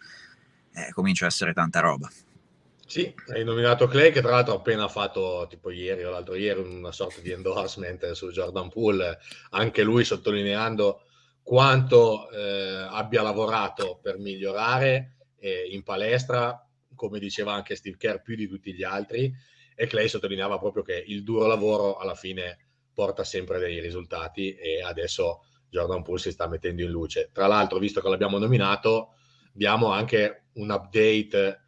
eh, 0.72 0.92
comincia 0.92 1.24
a 1.24 1.28
essere 1.28 1.52
tanta 1.52 1.80
roba. 1.80 2.10
Sì, 2.88 3.14
hai 3.34 3.44
nominato 3.44 3.86
Clay 3.86 4.10
che 4.10 4.22
tra 4.22 4.30
l'altro 4.30 4.54
ha 4.54 4.56
appena 4.56 4.88
fatto 4.88 5.44
tipo 5.46 5.70
ieri 5.70 6.04
o 6.04 6.10
l'altro 6.10 6.34
ieri 6.36 6.60
una 6.60 6.90
sorta 6.90 7.20
di 7.20 7.30
endorsement 7.30 8.12
su 8.12 8.30
Jordan 8.30 8.70
Poole, 8.70 9.18
anche 9.50 9.82
lui 9.82 10.04
sottolineando 10.04 11.02
quanto 11.42 12.30
eh, 12.30 12.86
abbia 12.88 13.20
lavorato 13.20 13.98
per 14.00 14.16
migliorare 14.16 15.16
eh, 15.38 15.68
in 15.70 15.82
palestra, 15.82 16.66
come 16.94 17.18
diceva 17.18 17.52
anche 17.52 17.76
Steve 17.76 17.98
Kerr, 17.98 18.22
più 18.22 18.36
di 18.36 18.48
tutti 18.48 18.72
gli 18.72 18.84
altri, 18.84 19.30
e 19.76 19.86
Clay 19.86 20.08
sottolineava 20.08 20.58
proprio 20.58 20.82
che 20.82 21.04
il 21.08 21.24
duro 21.24 21.46
lavoro 21.46 21.98
alla 21.98 22.14
fine 22.14 22.70
porta 22.94 23.22
sempre 23.22 23.58
dei 23.58 23.80
risultati 23.80 24.54
e 24.54 24.80
adesso 24.82 25.44
Jordan 25.68 26.02
Poole 26.02 26.20
si 26.20 26.30
sta 26.30 26.48
mettendo 26.48 26.80
in 26.80 26.88
luce. 26.88 27.28
Tra 27.34 27.48
l'altro, 27.48 27.78
visto 27.78 28.00
che 28.00 28.08
l'abbiamo 28.08 28.38
nominato, 28.38 29.10
diamo 29.52 29.92
anche 29.92 30.44
un 30.54 30.70
update 30.70 31.64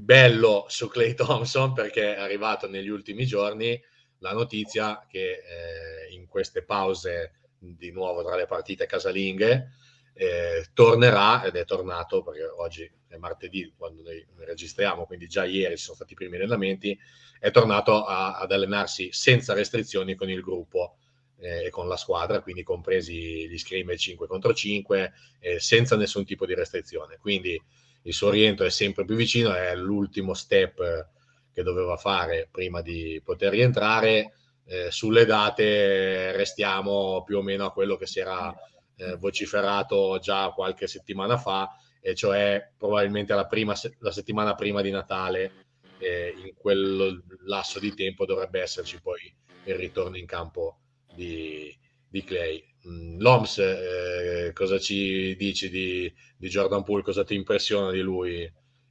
bello 0.00 0.64
su 0.68 0.88
Clay 0.88 1.14
Thompson 1.14 1.72
perché 1.72 2.16
è 2.16 2.20
arrivato 2.20 2.68
negli 2.68 2.88
ultimi 2.88 3.26
giorni 3.26 3.80
la 4.18 4.32
notizia 4.32 5.06
che 5.08 5.30
eh, 5.30 6.14
in 6.14 6.26
queste 6.26 6.62
pause 6.62 7.32
di 7.58 7.90
nuovo 7.90 8.24
tra 8.24 8.36
le 8.36 8.46
partite 8.46 8.86
casalinghe 8.86 9.72
eh, 10.14 10.66
tornerà 10.74 11.44
ed 11.44 11.56
è 11.56 11.64
tornato 11.64 12.22
perché 12.22 12.44
oggi 12.44 12.90
è 13.08 13.16
martedì 13.16 13.72
quando 13.76 14.02
noi 14.02 14.24
registriamo, 14.36 15.04
quindi 15.06 15.26
già 15.26 15.44
ieri 15.44 15.76
ci 15.76 15.84
sono 15.84 15.96
stati 15.96 16.12
i 16.12 16.16
primi 16.16 16.36
allenamenti, 16.36 16.98
è 17.38 17.50
tornato 17.50 18.04
a, 18.04 18.36
ad 18.38 18.52
allenarsi 18.52 19.08
senza 19.12 19.54
restrizioni 19.54 20.14
con 20.14 20.30
il 20.30 20.40
gruppo 20.40 20.96
eh, 21.38 21.64
e 21.66 21.70
con 21.70 21.88
la 21.88 21.96
squadra, 21.96 22.40
quindi 22.40 22.62
compresi 22.62 23.48
gli 23.48 23.58
scrimmage 23.58 23.98
5 23.98 24.26
contro 24.26 24.54
5, 24.54 25.12
eh, 25.40 25.58
senza 25.58 25.96
nessun 25.96 26.24
tipo 26.24 26.46
di 26.46 26.54
restrizione. 26.54 27.16
Quindi 27.18 27.60
il 28.02 28.14
suo 28.14 28.30
rientro 28.30 28.66
è 28.66 28.70
sempre 28.70 29.04
più 29.04 29.14
vicino, 29.14 29.52
è 29.52 29.74
l'ultimo 29.74 30.34
step 30.34 31.08
che 31.52 31.62
doveva 31.62 31.96
fare 31.96 32.48
prima 32.50 32.80
di 32.80 33.20
poter 33.24 33.52
rientrare. 33.52 34.34
Eh, 34.64 34.90
sulle 34.90 35.24
date 35.24 36.32
restiamo 36.32 37.22
più 37.24 37.38
o 37.38 37.42
meno 37.42 37.66
a 37.66 37.72
quello 37.72 37.96
che 37.96 38.06
si 38.06 38.20
era 38.20 38.54
eh, 38.96 39.16
vociferato 39.16 40.18
già 40.20 40.50
qualche 40.50 40.86
settimana 40.86 41.36
fa, 41.36 41.74
e 42.00 42.14
cioè 42.14 42.70
probabilmente 42.76 43.34
la, 43.34 43.46
prima, 43.46 43.74
la 43.98 44.12
settimana 44.12 44.54
prima 44.54 44.80
di 44.80 44.90
Natale, 44.90 45.66
eh, 45.98 46.34
in 46.44 46.54
quel 46.54 47.22
lasso 47.44 47.78
di 47.78 47.94
tempo 47.94 48.24
dovrebbe 48.24 48.60
esserci 48.60 49.00
poi 49.00 49.34
il 49.64 49.74
ritorno 49.74 50.16
in 50.16 50.26
campo 50.26 50.78
di, 51.14 51.76
di 52.10 52.24
Clay. 52.24 52.62
Mm, 52.88 53.20
L'OMS, 53.20 53.58
eh, 53.58 54.50
cosa 54.52 54.78
ci 54.78 55.36
dici 55.36 55.70
di, 55.70 56.12
di, 56.36 56.48
Jordan 56.48 56.82
Poole? 56.82 57.02
Cosa 57.02 57.24
ti 57.24 57.34
impressiona 57.34 57.90
di 57.90 58.00
lui, 58.00 58.42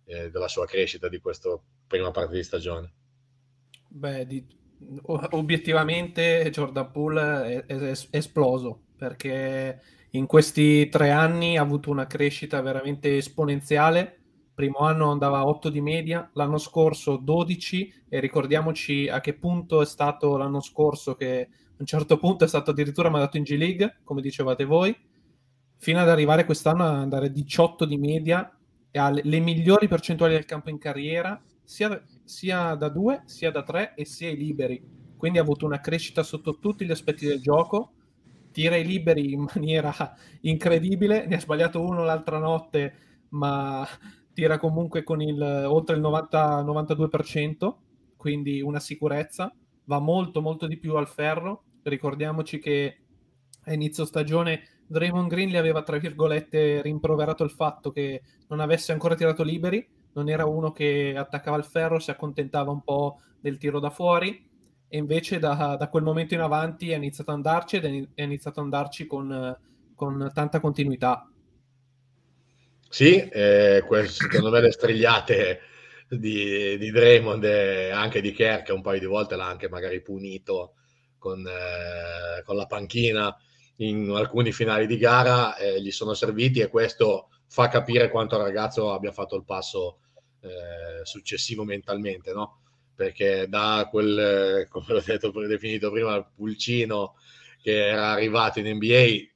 eh, 0.06 0.30
della 0.32 0.48
sua 0.48 0.66
crescita 0.66 1.10
di 1.10 1.20
questa 1.20 1.60
prima 1.86 2.12
parte 2.12 2.36
di 2.36 2.44
stagione? 2.44 2.94
Beh, 3.90 4.26
di, 4.26 4.46
obiettivamente 5.06 6.50
Jordan 6.52 6.92
Poole 6.92 7.66
è, 7.66 7.66
è, 7.66 7.78
è 7.78 8.18
esploso 8.18 8.84
perché 8.96 9.82
in 10.12 10.26
questi 10.26 10.88
tre 10.90 11.12
anni 11.12 11.58
ha 11.58 11.62
avuto 11.62 11.90
una 11.90 12.08
crescita 12.08 12.62
veramente 12.62 13.18
esponenziale. 13.18 14.16
Primo 14.54 14.80
anno 14.80 15.12
andava 15.12 15.40
a 15.40 15.46
8 15.46 15.70
di 15.70 15.82
media, 15.82 16.30
l'anno 16.34 16.58
scorso 16.58 17.16
12 17.16 18.06
e 18.10 18.20
ricordiamoci 18.20 19.08
a 19.08 19.22
che 19.22 19.34
punto 19.34 19.82
è 19.82 19.86
stato 19.86 20.36
l'anno 20.36 20.62
scorso 20.62 21.16
che 21.16 21.48
un 21.80 21.86
certo 21.86 22.18
punto 22.18 22.44
è 22.44 22.48
stato 22.48 22.72
addirittura 22.72 23.10
mandato 23.10 23.38
in 23.38 23.44
G 23.44 23.56
League, 23.58 24.00
come 24.04 24.22
dicevate 24.22 24.66
voi, 24.66 24.96
fino 25.78 26.00
ad 26.00 26.10
arrivare 26.10 26.46
quest'anno 26.46 26.86
ad 26.86 26.96
andare 26.96 27.28
a 27.28 27.30
18 27.30 27.86
di 27.86 27.98
media 27.98 28.58
e 28.92 29.00
ha 29.00 29.10
le 29.10 29.40
migliori 29.40 29.88
percentuali 29.88 30.34
del 30.34 30.46
campo 30.46 30.70
in 30.70 30.78
carriera, 30.78 31.42
sia, 31.64 32.02
sia 32.24 32.76
da 32.76 32.90
2, 32.90 33.24
sia 33.26 33.52
da 33.52 33.64
3 33.64 33.94
e 33.96 34.06
sia 34.06 34.30
ai 34.30 34.38
liberi. 34.38 34.82
Quindi 35.16 35.38
ha 35.38 35.42
avuto 35.42 35.66
una 35.66 35.80
crescita 35.80 36.24
sotto 36.24 36.60
tutti 36.60 36.86
gli 36.86 36.92
aspetti 36.92 37.26
del 37.26 37.42
gioco 37.42 37.94
tira 38.52 38.76
i 38.76 38.86
liberi 38.86 39.32
in 39.32 39.46
maniera 39.54 39.94
incredibile, 40.42 41.26
ne 41.26 41.36
ha 41.36 41.40
sbagliato 41.40 41.82
uno 41.82 42.04
l'altra 42.04 42.40
notte, 42.40 42.94
ma 43.30 43.88
tira 44.34 44.58
comunque 44.58 45.04
con 45.04 45.22
il, 45.22 45.42
oltre 45.42 45.96
il 45.96 46.02
90-92%, 46.02 47.76
quindi 48.16 48.62
una 48.62 48.80
sicurezza, 48.80 49.54
va 49.86 50.00
molto 50.00 50.42
molto 50.42 50.68
di 50.68 50.78
più 50.78 50.96
al 50.96 51.08
ferro, 51.08 51.64
ricordiamoci 51.84 52.60
che 52.60 52.98
a 53.66 53.74
inizio 53.74 54.06
stagione 54.06 54.84
Draymond 54.88 55.30
Green 55.30 55.50
gli 55.50 55.58
aveva 55.58 55.84
tra 55.84 55.98
virgolette 55.98 56.82
rimproverato 56.82 57.44
il 57.44 57.52
fatto 57.52 57.92
che 57.92 58.22
non 58.48 58.60
avesse 58.60 58.92
ancora 58.92 59.16
tirato 59.16 59.44
liberi, 59.44 59.88
non 60.14 60.30
era 60.30 60.46
uno 60.46 60.72
che 60.72 61.14
attaccava 61.16 61.58
il 61.58 61.64
ferro, 61.64 62.00
si 62.00 62.10
accontentava 62.10 62.72
un 62.72 62.82
po' 62.82 63.22
del 63.40 63.58
tiro 63.58 63.80
da 63.80 63.92
fuori, 63.92 64.48
e 64.88 64.98
invece 64.98 65.38
da, 65.38 65.76
da, 65.78 65.88
quel 65.90 66.02
momento 66.02 66.34
in 66.34 66.40
avanti 66.40 66.90
è 66.90 66.96
iniziato 66.96 67.30
ad 67.30 67.38
andarci 67.38 67.76
ed 67.76 68.10
è 68.16 68.24
iniziato 68.24 68.60
ad 68.60 68.66
andarci 68.66 69.06
con, 69.06 69.56
con 69.94 70.32
tanta 70.34 70.60
continuità. 70.60 71.30
Sì, 72.90 73.16
eh, 73.20 73.84
secondo 74.08 74.50
me 74.50 74.62
le 74.62 74.72
strigliate 74.72 75.60
di, 76.10 76.76
di 76.80 76.90
Draymond 76.90 77.44
e 77.44 77.92
anche 77.92 78.20
di 78.20 78.32
Kerk 78.32 78.72
un 78.74 78.82
paio 78.82 79.00
di 79.00 79.06
volte 79.06 79.36
l'ha 79.36 79.46
anche 79.46 79.70
magari 79.70 80.02
punito 80.02 80.74
con, 81.20 81.46
eh, 81.46 82.42
con 82.44 82.56
la 82.56 82.66
panchina 82.66 83.36
in 83.78 84.10
alcuni 84.10 84.52
finali 84.52 84.88
di 84.88 84.98
gara, 84.98 85.56
eh, 85.56 85.82
gli 85.82 85.92
sono 85.92 86.14
serviti 86.14 86.60
e 86.60 86.70
questo 86.70 87.30
fa 87.48 87.68
capire 87.68 88.10
quanto 88.10 88.36
il 88.36 88.42
ragazzo 88.42 88.92
abbia 88.92 89.12
fatto 89.12 89.36
il 89.36 89.46
passo 89.46 90.00
eh, 90.42 91.04
successivo 91.04 91.64
mentalmente, 91.64 92.34
no? 92.34 92.62
perché 92.96 93.48
da 93.48 93.88
quel, 93.90 94.68
come 94.68 94.86
l'ho 94.88 95.02
detto, 95.06 95.32
definito 95.48 95.90
prima, 95.90 96.22
pulcino 96.24 97.16
che 97.62 97.88
era 97.88 98.12
arrivato 98.12 98.60
in 98.60 98.76
NBA, 98.76 99.30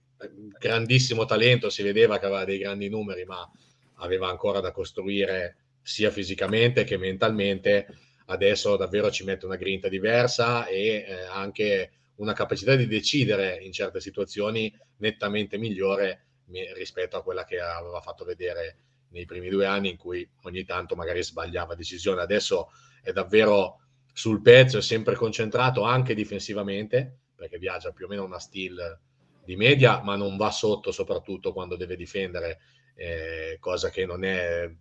grandissimo 0.59 1.23
talento, 1.23 1.69
si 1.69 1.81
vedeva 1.81 2.19
che 2.19 2.25
aveva 2.25 2.43
dei 2.43 2.57
grandi 2.57 2.89
numeri, 2.89 3.23
ma 3.23 3.49
aveva 3.95 4.27
ancora 4.27 4.59
da 4.59 4.71
costruire 4.71 5.57
sia 5.81 6.09
fisicamente 6.11 6.83
che 6.83 6.97
mentalmente. 6.97 7.87
Adesso 8.25 8.77
davvero 8.77 9.11
ci 9.11 9.23
mette 9.23 9.45
una 9.45 9.55
grinta 9.55 9.89
diversa 9.89 10.65
e 10.67 11.05
eh, 11.07 11.13
anche 11.31 11.91
una 12.15 12.33
capacità 12.33 12.75
di 12.75 12.87
decidere 12.87 13.57
in 13.61 13.71
certe 13.71 13.99
situazioni 13.99 14.73
nettamente 14.97 15.57
migliore 15.57 16.27
rispetto 16.75 17.17
a 17.17 17.23
quella 17.23 17.45
che 17.45 17.59
aveva 17.59 18.01
fatto 18.01 18.25
vedere 18.25 18.77
nei 19.09 19.25
primi 19.25 19.49
due 19.49 19.65
anni 19.65 19.89
in 19.89 19.97
cui 19.97 20.27
ogni 20.43 20.63
tanto 20.65 20.95
magari 20.95 21.23
sbagliava 21.23 21.75
decisione. 21.75 22.21
Adesso 22.21 22.69
è 23.01 23.11
davvero 23.11 23.79
sul 24.13 24.41
pezzo, 24.41 24.77
è 24.77 24.81
sempre 24.81 25.15
concentrato 25.15 25.83
anche 25.83 26.13
difensivamente, 26.13 27.19
perché 27.35 27.57
viaggia 27.57 27.91
più 27.91 28.05
o 28.05 28.07
meno 28.07 28.23
una 28.23 28.39
steal 28.39 28.99
di 29.43 29.55
media, 29.55 30.01
ma 30.01 30.15
non 30.15 30.37
va 30.37 30.51
sotto 30.51 30.91
soprattutto 30.91 31.53
quando 31.53 31.75
deve 31.75 31.95
difendere, 31.95 32.59
eh, 32.95 33.57
cosa 33.59 33.89
che 33.89 34.05
non 34.05 34.23
è 34.23 34.71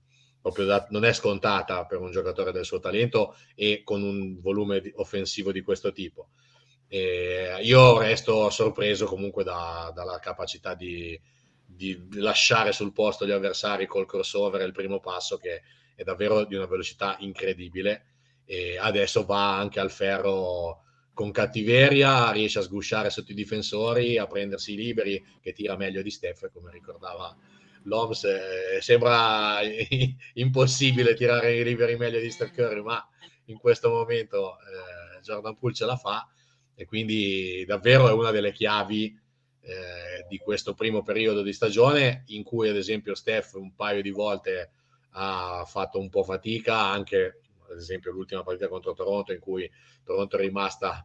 proprio 0.42 0.66
da, 0.66 0.87
non 0.90 1.05
è 1.05 1.12
scontata 1.12 1.87
per 1.87 2.00
un 2.00 2.11
giocatore 2.11 2.50
del 2.50 2.64
suo 2.64 2.81
talento 2.81 3.37
e 3.55 3.83
con 3.85 4.02
un 4.02 4.40
volume 4.40 4.92
offensivo 4.96 5.52
di 5.52 5.62
questo 5.62 5.92
tipo. 5.92 6.31
Eh, 6.88 7.59
io 7.62 7.98
resto 7.98 8.50
sorpreso 8.50 9.07
comunque 9.07 9.44
da, 9.44 9.90
dalla 9.94 10.18
capacità 10.18 10.74
di, 10.74 11.18
di, 11.64 11.98
lasciare 12.14 12.72
sul 12.72 12.92
posto 12.92 13.24
gli 13.24 13.31
avversari 13.31 13.87
col 13.87 14.05
crossover, 14.05 14.61
il 14.61 14.72
primo 14.72 15.00
passo 15.00 15.38
che 15.38 15.62
è 15.94 16.02
davvero 16.02 16.44
di 16.44 16.57
una 16.57 16.66
velocità 16.66 17.16
incredibile 17.20 18.07
e 18.44 18.76
adesso 18.76 19.24
va 19.24 19.57
anche 19.57 19.81
al 19.81 19.90
ferro 19.90 20.83
con 21.14 21.31
cattiveria, 21.31 22.33
riesce 22.33 22.59
a 22.59 22.62
sgusciare 22.62 23.11
sotto 23.11 23.33
i 23.33 23.37
difensori, 23.37 24.18
a 24.18 24.26
prendersi 24.26 24.72
i 24.72 24.76
liberi, 24.76 25.22
che 25.40 25.52
tira 25.52 25.76
meglio 25.76 26.02
di 26.02 26.11
Steph, 26.11 26.50
come 26.50 26.70
ricordava 26.72 27.37
l'Oms. 27.85 28.25
Eh, 28.25 28.81
sembra 28.81 29.61
impossibile 30.35 31.14
tirare 31.14 31.57
i 31.57 31.64
liberi 31.64 31.97
meglio 31.97 32.21
di 32.21 32.31
Steph 32.31 32.53
Curry, 32.53 32.83
ma 32.83 33.07
in 33.47 33.59
questo 33.59 33.90
momento 33.90 34.57
eh, 34.59 35.21
Jordan 35.23 35.57
Poole 35.57 35.75
ce 35.75 35.85
la 35.85 35.97
fa 35.97 36.29
e 36.75 36.85
quindi 36.85 37.64
davvero 37.66 38.09
è 38.09 38.12
una 38.12 38.31
delle 38.31 38.53
chiavi 38.53 39.18
eh, 39.61 40.27
di 40.29 40.38
questo 40.38 40.75
primo 40.75 41.03
periodo 41.03 41.42
di 41.42 41.53
stagione 41.53 42.25
in 42.29 42.42
cui 42.42 42.68
ad 42.68 42.77
esempio 42.77 43.14
Steph 43.14 43.55
un 43.55 43.75
paio 43.75 44.03
di 44.03 44.11
volte 44.11 44.73
ha 45.11 45.64
fatto 45.66 45.99
un 45.99 46.09
po' 46.09 46.25
fatica 46.25 46.79
anche 46.79 47.40
ad 47.71 47.77
esempio 47.77 48.12
l'ultima 48.12 48.42
partita 48.42 48.68
contro 48.68 48.92
Toronto 48.92 49.33
in 49.33 49.38
cui 49.38 49.71
Toronto 50.03 50.37
è 50.37 50.40
rimasta 50.40 51.05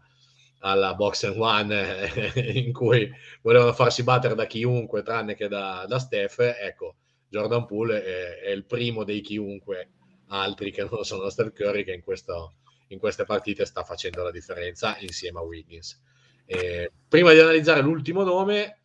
alla 0.60 0.96
box 0.96 1.24
and 1.24 1.38
one 1.38 2.34
in 2.36 2.74
cui 2.74 3.10
volevano 3.42 3.74
farsi 3.74 4.04
battere 4.04 4.36
da 4.36 4.46
chiunque 4.46 5.04
tranne 5.04 5.36
che 5.36 5.48
da, 5.48 5.86
da 5.88 6.00
Steph, 6.00 6.40
ecco, 6.40 6.96
Jordan 7.30 7.66
Poole 7.66 8.04
è, 8.04 8.40
è, 8.46 8.50
il 8.50 8.66
primo 8.66 9.04
dei 9.04 9.22
chiunque 9.22 9.92
altri 10.28 10.72
che 10.72 10.88
non 10.90 11.04
sono 11.04 11.30
Steph 11.30 11.54
Curry 11.54 11.84
che 11.84 11.94
in, 11.94 12.02
questo, 12.02 12.56
in 12.88 13.00
queste 13.00 13.26
partite 13.26 13.66
sta 13.66 13.84
facendo 13.84 14.24
la 14.24 14.32
differenza 14.32 14.98
insieme 15.00 15.40
a 15.40 15.44
Wiggins. 15.44 16.02
E 16.46 16.92
prima 17.08 17.34
di 17.34 17.40
analizzare 17.40 17.82
l'ultimo 17.82 18.24
nome, 18.24 18.80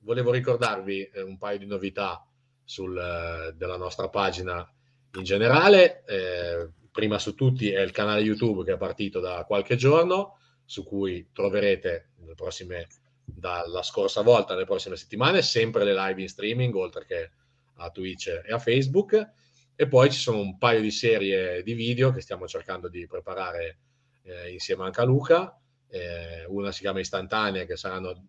volevo 0.00 0.30
ricordarvi 0.30 1.10
un 1.24 1.36
paio 1.36 1.58
di 1.58 1.66
novità 1.66 2.24
sul, 2.64 3.54
della 3.56 3.76
nostra 3.76 4.08
pagina 4.08 4.66
in 5.14 5.24
generale. 5.24 6.04
Eh, 6.06 6.70
prima 6.90 7.18
su 7.18 7.34
tutti 7.34 7.70
è 7.70 7.80
il 7.80 7.90
canale 7.90 8.20
YouTube 8.20 8.64
che 8.64 8.72
è 8.72 8.76
partito 8.76 9.20
da 9.20 9.44
qualche 9.46 9.76
giorno, 9.76 10.37
su 10.68 10.84
cui 10.84 11.30
troverete 11.32 12.10
prossime, 12.34 12.88
dalla 13.24 13.82
scorsa 13.82 14.20
volta, 14.20 14.52
nelle 14.52 14.66
prossime 14.66 14.96
settimane, 14.96 15.40
sempre 15.40 15.82
le 15.82 15.94
live 15.94 16.20
in 16.20 16.28
streaming, 16.28 16.74
oltre 16.74 17.06
che 17.06 17.30
a 17.76 17.90
Twitch 17.90 18.42
e 18.44 18.52
a 18.52 18.58
Facebook. 18.58 19.30
E 19.74 19.88
poi 19.88 20.10
ci 20.10 20.18
sono 20.18 20.40
un 20.40 20.58
paio 20.58 20.82
di 20.82 20.90
serie 20.90 21.62
di 21.62 21.72
video 21.72 22.12
che 22.12 22.20
stiamo 22.20 22.46
cercando 22.46 22.88
di 22.88 23.06
preparare 23.06 23.78
eh, 24.24 24.52
insieme 24.52 24.84
anche 24.84 25.00
a 25.00 25.04
Luca. 25.04 25.58
Eh, 25.88 26.44
una 26.48 26.70
si 26.70 26.80
chiama 26.80 27.00
Istantanea, 27.00 27.64
che 27.64 27.76
saranno, 27.76 28.26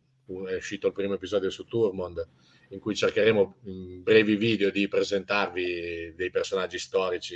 è 0.48 0.56
uscito 0.56 0.88
il 0.88 0.94
primo 0.94 1.16
episodio 1.16 1.50
su 1.50 1.66
Turmond, 1.66 2.26
in 2.70 2.80
cui 2.80 2.96
cercheremo 2.96 3.58
in 3.64 4.02
brevi 4.02 4.38
video 4.38 4.72
di 4.72 4.88
presentarvi 4.88 6.14
dei 6.16 6.30
personaggi 6.30 6.80
storici 6.80 7.36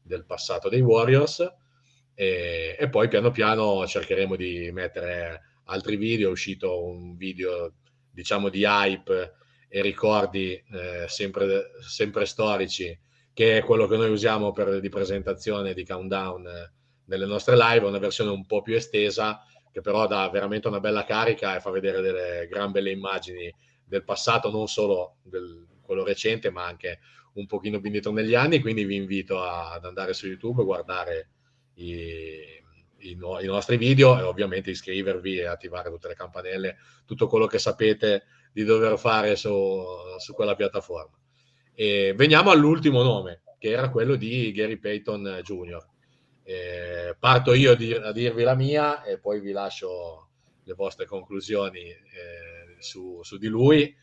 del 0.00 0.24
passato 0.24 0.68
dei 0.68 0.82
Warriors 0.82 1.52
e, 2.18 2.76
e, 2.78 2.88
poi 2.88 3.08
piano 3.08 3.30
piano 3.30 3.86
cercheremo 3.86 4.36
di 4.36 4.70
mettere 4.72 5.60
altri 5.64 5.96
video, 5.96 6.28
è 6.28 6.32
uscito 6.32 6.82
un 6.82 7.14
video 7.14 7.74
diciamo 8.10 8.48
di 8.48 8.64
hype 8.64 9.34
e 9.68 9.82
ricordi 9.82 10.54
eh, 10.54 11.04
sempre, 11.06 11.72
sempre, 11.86 12.24
storici 12.24 12.98
che 13.34 13.58
è 13.58 13.62
quello 13.62 13.86
che 13.86 13.98
noi 13.98 14.08
usiamo 14.08 14.52
per 14.52 14.80
di 14.80 14.88
presentazione 14.88 15.74
di 15.74 15.84
countdown 15.84 16.46
eh, 16.46 16.72
nelle 17.04 17.26
nostre 17.26 17.54
live, 17.54 17.84
una 17.84 17.98
versione 17.98 18.30
un 18.30 18.46
po' 18.46 18.62
più 18.62 18.74
estesa 18.74 19.44
che 19.70 19.82
però 19.82 20.06
dà 20.06 20.30
veramente 20.30 20.68
una 20.68 20.80
bella 20.80 21.04
carica 21.04 21.54
e 21.54 21.60
fa 21.60 21.70
vedere 21.70 22.00
delle 22.00 22.46
gran 22.48 22.72
belle 22.72 22.90
immagini 22.90 23.54
del 23.84 24.04
passato, 24.04 24.50
non 24.50 24.68
solo 24.68 25.16
del, 25.22 25.66
quello 25.82 26.02
recente, 26.02 26.50
ma 26.50 26.64
anche 26.64 27.00
un 27.34 27.44
pochino 27.44 27.76
più 27.76 27.88
indietro 27.88 28.10
negli 28.10 28.34
anni, 28.34 28.60
quindi 28.60 28.86
vi 28.86 28.96
invito 28.96 29.42
a, 29.42 29.72
ad 29.72 29.84
andare 29.84 30.14
su 30.14 30.26
YouTube 30.26 30.62
e 30.62 30.64
guardare 30.64 31.28
i, 31.76 32.62
i, 32.98 33.14
no, 33.14 33.40
i, 33.40 33.46
nostri 33.46 33.76
video 33.76 34.18
e 34.18 34.22
ovviamente 34.22 34.70
iscrivervi 34.70 35.38
e 35.38 35.46
attivare 35.46 35.90
tutte 35.90 36.08
le 36.08 36.14
campanelle, 36.14 36.76
tutto 37.04 37.26
quello 37.26 37.46
che 37.46 37.58
sapete 37.58 38.24
di 38.52 38.64
dover 38.64 38.98
fare 38.98 39.36
su, 39.36 39.82
su 40.18 40.34
quella 40.34 40.54
piattaforma. 40.54 41.18
E 41.74 42.14
veniamo 42.16 42.50
all'ultimo 42.50 43.02
nome, 43.02 43.42
che 43.58 43.70
era 43.70 43.90
quello 43.90 44.16
di 44.16 44.52
Gary 44.52 44.78
Payton 44.78 45.40
Jr. 45.42 45.86
Eh, 46.42 47.16
parto 47.18 47.52
io 47.52 47.72
a, 47.72 47.74
dir, 47.74 48.00
a, 48.02 48.12
dirvi 48.12 48.44
la 48.44 48.54
mia 48.54 49.02
e 49.02 49.18
poi 49.18 49.40
vi 49.40 49.50
lascio 49.50 50.28
le 50.62 50.74
vostre 50.74 51.04
conclusioni 51.04 51.80
eh, 51.80 52.76
su, 52.78 53.20
su, 53.22 53.36
di 53.36 53.48
lui. 53.48 53.94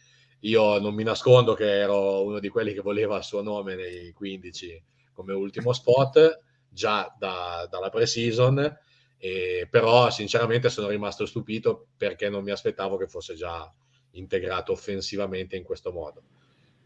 Io 0.42 0.78
non 0.80 0.94
mi 0.94 1.04
nascondo 1.04 1.54
che 1.54 1.80
ero 1.80 2.24
uno 2.24 2.40
di 2.40 2.50
quelli 2.50 2.74
che 2.74 2.82
voleva 2.82 3.18
il 3.18 3.24
suo 3.24 3.42
nome 3.42 3.76
nei 3.76 4.12
15 4.12 4.84
come 5.14 5.34
ultimo 5.34 5.74
spot, 5.74 6.40
già 6.74 7.14
da, 7.18 7.68
dalla 7.70 7.90
pre-season, 7.90 8.78
eh, 9.18 9.68
però 9.70 10.10
sinceramente 10.10 10.70
sono 10.70 10.90
rimasto 10.90 11.26
stupito 11.26 11.88
perché 11.96 12.30
non 12.30 12.44
mi 12.44 12.52
aspettavo 12.52 12.98
che 12.98 13.08
fosse 13.08 13.36
già 13.36 13.72
integrato 14.12 14.72
offensivamente 14.72 15.56
in 15.56 15.64
questo 15.64 15.92
modo. 15.92 16.24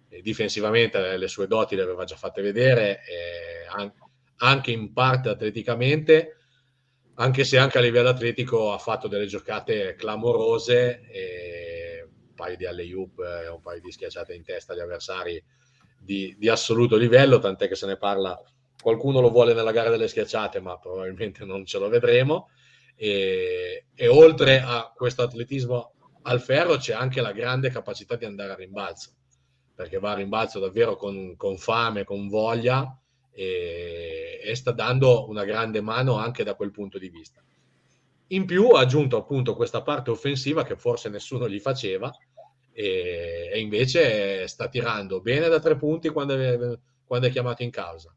E 0.09 0.21
difensivamente 0.21 1.17
le 1.17 1.27
sue 1.27 1.47
doti 1.47 1.75
le 1.75 1.81
aveva 1.81 2.03
già 2.03 2.15
fatte 2.15 2.41
vedere, 2.41 3.01
anche 4.37 4.71
in 4.71 4.93
parte 4.93 5.29
atleticamente, 5.29 6.37
anche 7.15 7.43
se 7.43 7.57
anche 7.57 7.77
a 7.77 7.81
livello 7.81 8.09
atletico 8.09 8.71
ha 8.71 8.77
fatto 8.77 9.07
delle 9.07 9.25
giocate 9.25 9.95
clamorose, 9.95 11.01
e 11.09 12.07
un 12.07 12.33
paio 12.35 12.55
di 12.55 12.65
alley-oop 12.65 13.19
e 13.19 13.47
un 13.47 13.61
paio 13.61 13.81
di 13.81 13.91
schiacciate 13.91 14.33
in 14.33 14.43
testa 14.43 14.73
agli 14.73 14.79
avversari 14.79 15.43
di, 15.99 16.35
di, 16.37 16.47
assoluto 16.47 16.95
livello, 16.95 17.39
tant'è 17.39 17.67
che 17.67 17.75
se 17.75 17.87
ne 17.87 17.97
parla, 17.97 18.39
qualcuno 18.87 19.19
lo 19.19 19.31
vuole 19.31 19.53
nella 19.53 19.73
gara 19.73 19.89
delle 19.89 20.07
schiacciate, 20.07 20.61
ma 20.61 20.77
probabilmente 20.77 21.43
non 21.43 21.65
ce 21.65 21.77
lo 21.77 21.89
vedremo. 21.89 22.51
E, 22.95 23.87
e 23.93 24.07
oltre 24.07 24.61
a 24.61 24.93
questo 24.95 25.23
atletismo 25.23 25.91
al 26.21 26.39
ferro 26.39 26.77
c'è 26.77 26.93
anche 26.93 27.19
la 27.19 27.33
grande 27.33 27.69
capacità 27.69 28.15
di 28.15 28.23
andare 28.23 28.53
a 28.53 28.55
rimbalzo, 28.55 29.09
perché 29.75 29.99
va 29.99 30.11
a 30.11 30.15
rimbalzo 30.15 30.59
davvero 30.59 30.95
con, 30.95 31.35
con 31.35 31.57
fame, 31.57 32.05
con 32.05 32.29
voglia 32.29 32.97
e, 33.29 34.39
e, 34.41 34.55
sta 34.55 34.71
dando 34.71 35.27
una 35.27 35.43
grande 35.43 35.81
mano 35.81 36.17
anche 36.17 36.45
da 36.45 36.55
quel 36.55 36.71
punto 36.71 36.97
di 36.97 37.09
vista. 37.09 37.43
In 38.27 38.45
più 38.45 38.69
ha 38.69 38.79
aggiunto 38.79 39.17
appunto 39.17 39.53
questa 39.53 39.81
parte 39.81 40.11
offensiva 40.11 40.63
che 40.63 40.77
forse 40.77 41.09
nessuno 41.09 41.49
gli 41.49 41.59
faceva 41.59 42.09
e, 42.71 43.49
e 43.51 43.59
invece 43.59 44.47
sta 44.47 44.69
tirando 44.69 45.19
bene 45.19 45.49
da 45.49 45.59
tre 45.59 45.75
punti 45.75 46.07
quando 46.07 46.37
è, 46.37 46.79
quando 47.05 47.27
è 47.27 47.31
chiamato 47.31 47.63
in 47.63 47.69
causa. 47.69 48.15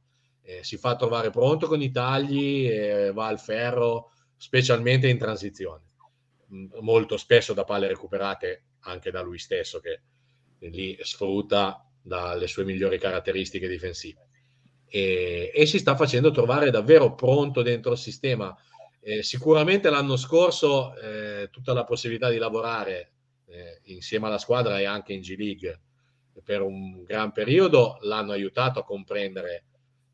Eh, 0.51 0.65
si 0.65 0.77
fa 0.77 0.97
trovare 0.97 1.31
pronto 1.31 1.69
con 1.69 1.81
i 1.81 1.93
tagli 1.93 2.67
e 2.67 3.13
va 3.13 3.27
al 3.27 3.39
ferro, 3.39 4.11
specialmente 4.37 5.09
in 5.09 5.19
transizione. 5.19 5.85
Molto 6.81 7.17
spesso 7.17 7.53
da 7.53 7.65
palle 7.65 7.87
recuperate 7.87 8.65
anche 8.81 9.13
da 9.13 9.21
lui 9.21 9.39
stesso, 9.39 9.79
che 9.79 10.01
lì 10.59 10.99
sfrutta 11.01 11.87
dalle 12.03 12.49
sue 12.49 12.65
migliori 12.65 12.99
caratteristiche 12.99 13.69
difensive 13.69 14.29
e, 14.87 15.53
e, 15.55 15.67
si 15.67 15.79
sta 15.79 15.95
facendo 15.95 16.33
trovare 16.33 16.71
davvero 16.71 17.15
pronto 17.15 17.63
dentro 17.63 17.93
il 17.93 17.99
sistema. 17.99 18.55
Eh, 19.01 19.23
sicuramente 19.23 19.89
l'anno 19.89 20.17
scorso 20.17 20.95
eh, 20.97 21.49
tutta 21.51 21.73
la 21.73 21.85
possibilità 21.85 22.29
di 22.29 22.39
lavorare 22.39 23.13
eh, 23.47 23.81
insieme 23.85 24.27
alla 24.27 24.39
squadra 24.39 24.81
e 24.81 24.85
anche 24.85 25.13
in 25.13 25.21
G 25.21 25.37
League 25.39 25.81
per 26.43 26.63
un 26.63 27.05
gran 27.05 27.33
periodo 27.33 27.99
l'hanno 28.01 28.33
aiutato 28.33 28.81
a 28.81 28.85
comprendere 28.85 29.65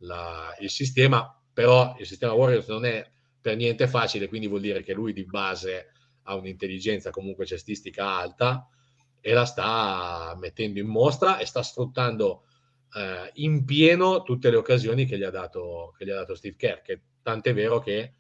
la, 0.07 0.55
il 0.61 0.71
sistema, 0.71 1.38
però 1.53 1.95
il 1.99 2.07
sistema 2.07 2.33
Warriors 2.33 2.69
non 2.69 2.85
è 2.85 3.07
per 3.40 3.57
niente 3.57 3.87
facile, 3.87 4.29
quindi 4.29 4.47
vuol 4.47 4.61
dire 4.61 4.83
che 4.83 4.95
lui 4.95 5.12
di 5.12 5.25
base 5.25 5.92
ha 6.23 6.35
un'intelligenza 6.35 7.11
comunque 7.11 7.47
cestistica 7.47 8.16
alta 8.16 8.69
e 9.21 9.33
la 9.33 9.45
sta 9.45 10.37
mettendo 10.38 10.79
in 10.81 10.87
mostra 10.87 11.38
e 11.38 11.47
sta 11.47 11.62
sfruttando 11.62 12.45
eh, 12.95 13.31
in 13.35 13.64
pieno 13.64 14.23
tutte 14.23 14.51
le 14.51 14.57
occasioni 14.57 15.05
che 15.05 15.19
gli, 15.19 15.23
ha 15.23 15.31
dato, 15.31 15.95
che 15.97 16.05
gli 16.05 16.11
ha 16.11 16.16
dato 16.16 16.35
Steve 16.35 16.57
Kerr, 16.57 16.83
che 16.83 17.01
tant'è 17.23 17.53
vero 17.53 17.79
che 17.81 18.14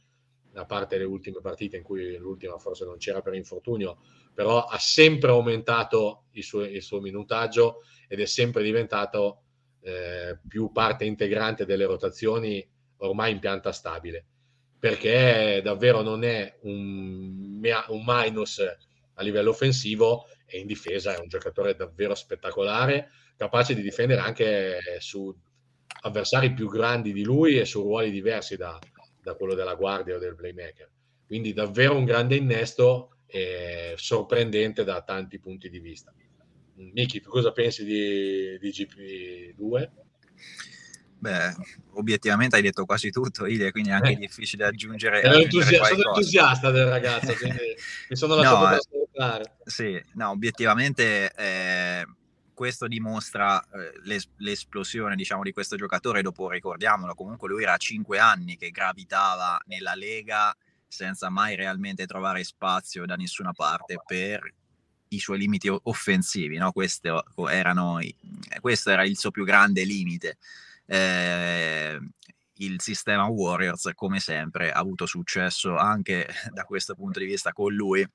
a 0.54 0.64
parte 0.64 0.98
le 0.98 1.04
ultime 1.04 1.40
partite 1.40 1.76
in 1.76 1.82
cui 1.82 2.16
l'ultima 2.16 2.58
forse 2.58 2.84
non 2.84 2.96
c'era 2.96 3.20
per 3.20 3.34
infortunio, 3.34 3.98
però 4.32 4.64
ha 4.64 4.78
sempre 4.78 5.30
aumentato 5.30 6.24
il 6.32 6.42
suo, 6.42 6.62
il 6.62 6.82
suo 6.82 7.00
minutaggio 7.00 7.82
ed 8.08 8.20
è 8.20 8.26
sempre 8.26 8.62
diventato 8.62 9.42
eh, 9.86 10.36
più 10.48 10.72
parte 10.72 11.04
integrante 11.04 11.64
delle 11.64 11.84
rotazioni 11.84 12.66
ormai 12.98 13.30
in 13.30 13.38
pianta 13.38 13.70
stabile, 13.70 14.24
perché 14.78 15.60
davvero 15.62 16.02
non 16.02 16.24
è 16.24 16.56
un, 16.62 17.60
un 17.60 18.02
minus 18.04 18.58
a 18.58 19.22
livello 19.22 19.50
offensivo 19.50 20.26
e 20.44 20.58
in 20.58 20.66
difesa 20.66 21.14
è 21.14 21.20
un 21.20 21.28
giocatore 21.28 21.76
davvero 21.76 22.16
spettacolare 22.16 23.10
capace 23.36 23.74
di 23.74 23.82
difendere 23.82 24.20
anche 24.20 24.78
su 24.98 25.32
avversari 26.02 26.52
più 26.52 26.68
grandi 26.68 27.12
di 27.12 27.22
lui 27.22 27.58
e 27.58 27.64
su 27.64 27.82
ruoli 27.82 28.10
diversi 28.10 28.56
da, 28.56 28.76
da 29.22 29.34
quello 29.34 29.54
della 29.54 29.74
guardia 29.74 30.16
o 30.16 30.18
del 30.18 30.34
playmaker. 30.34 30.90
Quindi 31.26 31.52
davvero 31.52 31.96
un 31.96 32.04
grande 32.04 32.34
innesto 32.34 33.18
e 33.26 33.94
sorprendente 33.96 34.82
da 34.82 35.02
tanti 35.02 35.38
punti 35.38 35.68
di 35.68 35.78
vista. 35.78 36.12
Miki, 36.76 37.20
tu 37.20 37.30
cosa 37.30 37.52
pensi 37.52 37.84
di, 37.84 38.58
di 38.58 38.70
GP2? 38.70 39.90
Beh, 41.18 41.54
obiettivamente 41.94 42.56
hai 42.56 42.62
detto 42.62 42.84
quasi 42.84 43.10
tutto, 43.10 43.46
Ile, 43.46 43.70
quindi 43.70 43.90
è 43.90 43.94
anche 43.94 44.12
eh. 44.12 44.16
difficile 44.16 44.66
aggiungere. 44.66 45.22
aggiungere 45.22 45.82
sono 45.84 46.14
entusiasta 46.14 46.70
del 46.70 46.86
ragazzo, 46.86 47.32
quindi 47.40 47.74
mi 48.08 48.16
sono 48.16 48.34
lasciato 48.34 48.92
no, 49.14 49.34
eh, 49.34 49.50
Sì, 49.64 50.02
no, 50.14 50.30
obiettivamente 50.30 51.32
eh, 51.34 52.06
questo 52.52 52.86
dimostra 52.86 53.60
eh, 53.62 53.92
l'es- 54.04 54.28
l'esplosione 54.36 55.16
diciamo, 55.16 55.42
di 55.42 55.52
questo 55.52 55.76
giocatore. 55.76 56.20
Dopo, 56.20 56.50
ricordiamolo, 56.50 57.14
comunque 57.14 57.48
lui 57.48 57.62
era 57.62 57.72
a 57.72 57.78
5 57.78 58.18
anni 58.18 58.56
che 58.56 58.70
gravitava 58.70 59.58
nella 59.66 59.94
Lega 59.94 60.54
senza 60.86 61.30
mai 61.30 61.56
realmente 61.56 62.06
trovare 62.06 62.44
spazio 62.44 63.06
da 63.06 63.16
nessuna 63.16 63.52
parte 63.52 63.96
per 64.06 64.52
i 65.08 65.18
suoi 65.18 65.38
limiti 65.38 65.68
offensivi. 65.68 66.56
No? 66.56 66.72
Erano, 67.48 67.98
questo 68.60 68.90
era 68.90 69.04
il 69.04 69.16
suo 69.16 69.30
più 69.30 69.44
grande 69.44 69.84
limite. 69.84 70.38
Eh, 70.86 71.98
il 72.58 72.80
sistema 72.80 73.26
Warriors, 73.26 73.90
come 73.94 74.20
sempre, 74.20 74.70
ha 74.70 74.78
avuto 74.78 75.06
successo 75.06 75.76
anche 75.76 76.26
da 76.52 76.64
questo 76.64 76.94
punto 76.94 77.18
di 77.18 77.26
vista 77.26 77.52
con 77.52 77.72
lui, 77.72 78.06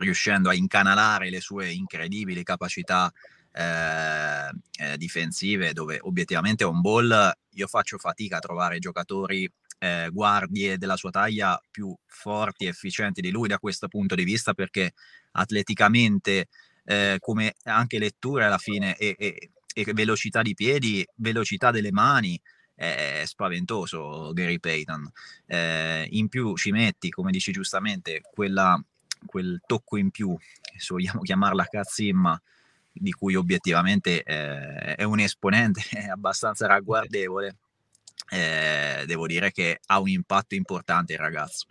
riuscendo 0.00 0.48
a 0.48 0.54
incanalare 0.54 1.30
le 1.30 1.40
sue 1.40 1.70
incredibili 1.70 2.42
capacità 2.42 3.12
eh, 3.56 4.48
eh, 4.78 4.96
difensive 4.96 5.72
dove 5.72 5.98
obiettivamente 6.02 6.64
on 6.64 6.80
ball 6.80 7.32
io 7.50 7.66
faccio 7.68 7.98
fatica 7.98 8.38
a 8.38 8.40
trovare 8.40 8.80
giocatori 8.80 9.48
eh, 9.78 10.08
guardie 10.10 10.76
della 10.76 10.96
sua 10.96 11.10
taglia 11.10 11.60
più 11.70 11.94
forti 12.04 12.64
e 12.64 12.68
efficienti 12.68 13.20
di 13.20 13.30
lui 13.30 13.46
da 13.46 13.58
questo 13.58 13.86
punto 13.86 14.16
di 14.16 14.24
vista 14.24 14.54
perché 14.54 14.94
atleticamente 15.34 16.48
eh, 16.84 17.16
come 17.18 17.54
anche 17.64 17.98
letture 17.98 18.44
alla 18.44 18.58
fine 18.58 18.96
e, 18.96 19.14
e, 19.18 19.50
e, 19.72 19.92
velocità 19.92 20.42
di 20.42 20.54
piedi, 20.54 21.06
velocità 21.16 21.70
delle 21.70 21.92
mani 21.92 22.40
è 22.74 23.22
spaventoso 23.24 24.32
Gary 24.32 24.58
Payton. 24.58 25.10
Eh, 25.46 26.06
in 26.10 26.28
più 26.28 26.56
ci 26.56 26.72
metti, 26.72 27.08
come 27.10 27.30
dici 27.30 27.52
giustamente, 27.52 28.20
quella, 28.32 28.80
quel 29.24 29.60
tocco 29.64 29.96
in 29.96 30.10
più, 30.10 30.36
se 30.76 30.88
vogliamo 30.90 31.20
chiamarla 31.22 31.64
cazzimma, 31.64 32.40
di 32.96 33.10
cui 33.12 33.34
obiettivamente 33.34 34.22
eh, 34.22 34.94
è 34.94 35.02
un 35.02 35.18
esponente 35.18 35.82
abbastanza 36.10 36.66
ragguardevole, 36.66 37.56
eh, 38.30 39.04
devo 39.06 39.26
dire 39.26 39.50
che 39.50 39.80
ha 39.86 40.00
un 40.00 40.08
impatto 40.08 40.54
importante 40.54 41.14
il 41.14 41.18
ragazzo. 41.18 41.66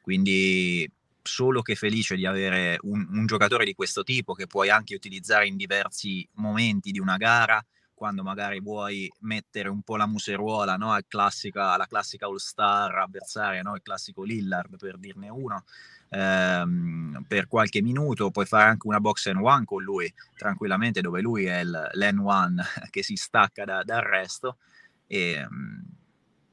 Quindi 0.00 0.90
solo 1.28 1.62
che 1.62 1.74
felice 1.74 2.16
di 2.16 2.26
avere 2.26 2.78
un, 2.82 3.06
un, 3.10 3.26
giocatore 3.26 3.64
di 3.64 3.74
questo 3.74 4.02
tipo 4.02 4.34
che 4.34 4.46
puoi 4.46 4.70
anche 4.70 4.94
utilizzare 4.94 5.46
in 5.46 5.56
diversi 5.56 6.26
momenti 6.34 6.90
di 6.90 6.98
una 6.98 7.16
gara, 7.16 7.64
quando 7.94 8.22
magari 8.22 8.60
vuoi 8.60 9.10
mettere 9.20 9.68
un 9.68 9.82
po' 9.82 9.96
la 9.96 10.06
museruola 10.06 10.76
no? 10.76 10.96
classica, 11.06 11.72
alla 11.72 11.86
classica 11.86 12.26
all-star 12.26 12.94
avversaria, 12.96 13.62
no? 13.62 13.74
il 13.74 13.82
classico 13.82 14.22
Lillard 14.22 14.76
per 14.76 14.98
dirne 14.98 15.28
uno 15.28 15.64
ehm, 16.10 17.24
per 17.26 17.46
qualche 17.46 17.82
minuto, 17.82 18.30
puoi 18.30 18.46
fare 18.46 18.70
anche 18.70 18.86
una 18.86 19.00
box 19.00 19.26
and 19.26 19.40
one 19.40 19.64
con 19.64 19.82
lui 19.82 20.12
tranquillamente, 20.36 21.00
dove 21.00 21.20
lui 21.20 21.44
è 21.44 21.64
l'N 21.64 22.18
one 22.18 22.62
che 22.90 23.02
si 23.02 23.16
stacca 23.16 23.64
da, 23.64 23.82
dal 23.82 24.02
resto. 24.02 24.58
E, 25.06 25.32
ehm, 25.32 25.84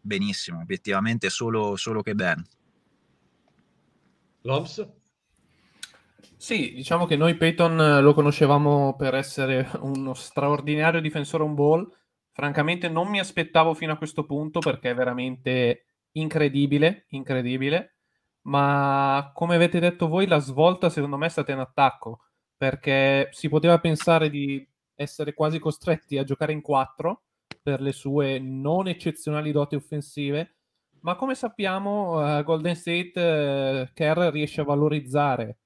benissimo, 0.01 0.59
obiettivamente 0.59 1.29
solo, 1.29 1.75
solo 1.75 2.01
che 2.01 2.15
bene. 2.15 2.45
Loms? 4.45 4.87
Sì, 6.37 6.73
diciamo 6.73 7.05
che 7.05 7.15
noi 7.15 7.35
Peyton 7.35 8.01
lo 8.01 8.13
conoscevamo 8.13 8.95
per 8.95 9.15
essere 9.15 9.67
uno 9.81 10.13
straordinario 10.13 11.01
difensore 11.01 11.43
on 11.43 11.55
ball. 11.55 11.89
Francamente 12.31 12.87
non 12.87 13.07
mi 13.07 13.19
aspettavo 13.19 13.73
fino 13.73 13.93
a 13.93 13.97
questo 13.97 14.25
punto 14.25 14.59
perché 14.59 14.91
è 14.91 14.95
veramente 14.95 15.85
incredibile, 16.11 17.05
incredibile. 17.09 17.95
Ma 18.41 19.31
come 19.33 19.55
avete 19.55 19.79
detto 19.79 20.07
voi, 20.07 20.27
la 20.27 20.39
svolta 20.39 20.91
secondo 20.91 21.17
me 21.17 21.25
è 21.25 21.29
stata 21.29 21.51
in 21.51 21.59
attacco 21.59 22.25
perché 22.55 23.29
si 23.31 23.49
poteva 23.49 23.79
pensare 23.79 24.29
di 24.29 24.63
essere 24.93 25.33
quasi 25.33 25.57
costretti 25.57 26.19
a 26.19 26.23
giocare 26.23 26.53
in 26.53 26.61
quattro 26.61 27.23
per 27.63 27.81
le 27.81 27.91
sue 27.91 28.37
non 28.37 28.87
eccezionali 28.87 29.51
doti 29.51 29.73
offensive, 29.73 30.54
ma 31.05 31.15
come 31.15 31.35
sappiamo 31.35 32.19
uh, 32.19 32.43
Golden 32.43 32.75
State 32.75 33.19
uh, 33.19 33.93
Kerr 33.93 34.31
riesce 34.31 34.61
a 34.61 34.63
valorizzare 34.63 35.59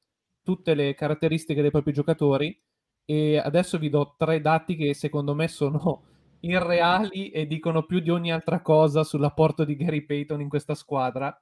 tutte 0.44 0.74
le 0.74 0.94
caratteristiche 0.96 1.62
dei 1.62 1.72
propri 1.72 1.94
giocatori 1.94 2.62
e 3.06 3.38
adesso 3.38 3.78
vi 3.78 3.90
do 3.90 4.16
tre 4.18 4.42
dati 4.42 4.76
che 4.76 4.94
secondo 4.94 5.34
me 5.34 5.48
sono 5.48 6.04
irreali 6.42 7.30
e 7.30 7.48
dicono 7.48 7.84
più 7.84 8.00
di 8.00 8.10
ogni 8.10 8.34
altra 8.34 8.62
cosa 8.62 9.06
sull'apporto 9.06 9.64
di 9.64 9.78
Gary 9.78 10.02
Payton 10.02 10.42
in 10.42 10.50
questa 10.50 10.76
squadra 10.76 11.34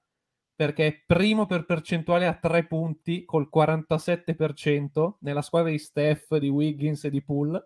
perché 0.56 0.86
è 0.86 1.04
primo 1.04 1.48
per 1.48 1.66
percentuale 1.66 2.28
a 2.28 2.36
tre 2.36 2.68
punti 2.68 3.26
col 3.26 3.50
47% 3.54 5.16
nella 5.22 5.42
squadra 5.42 5.72
di 5.72 5.80
Steph, 5.80 6.38
di 6.38 6.50
Wiggins 6.50 7.04
e 7.04 7.12
di 7.12 7.24
Poole. 7.24 7.64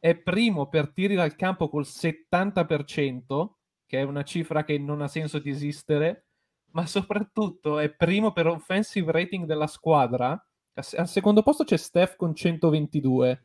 È 0.00 0.16
primo 0.16 0.68
per 0.68 0.92
tiri 0.92 1.14
dal 1.14 1.36
campo 1.36 1.68
col 1.68 1.84
70%, 1.84 3.57
che 3.88 4.00
è 4.00 4.02
una 4.02 4.22
cifra 4.22 4.64
che 4.64 4.78
non 4.78 5.00
ha 5.00 5.08
senso 5.08 5.38
di 5.38 5.48
esistere, 5.48 6.26
ma 6.72 6.86
soprattutto 6.86 7.78
è 7.78 7.88
primo 7.88 8.32
per 8.32 8.46
offensive 8.46 9.10
rating 9.10 9.46
della 9.46 9.66
squadra. 9.66 10.40
Al 10.74 11.08
secondo 11.08 11.42
posto 11.42 11.64
c'è 11.64 11.78
Steph 11.78 12.14
con 12.14 12.34
122. 12.34 13.44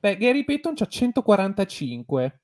Beh, 0.00 0.16
Gary 0.16 0.44
Payton 0.44 0.74
c'ha 0.74 0.86
145. 0.86 2.40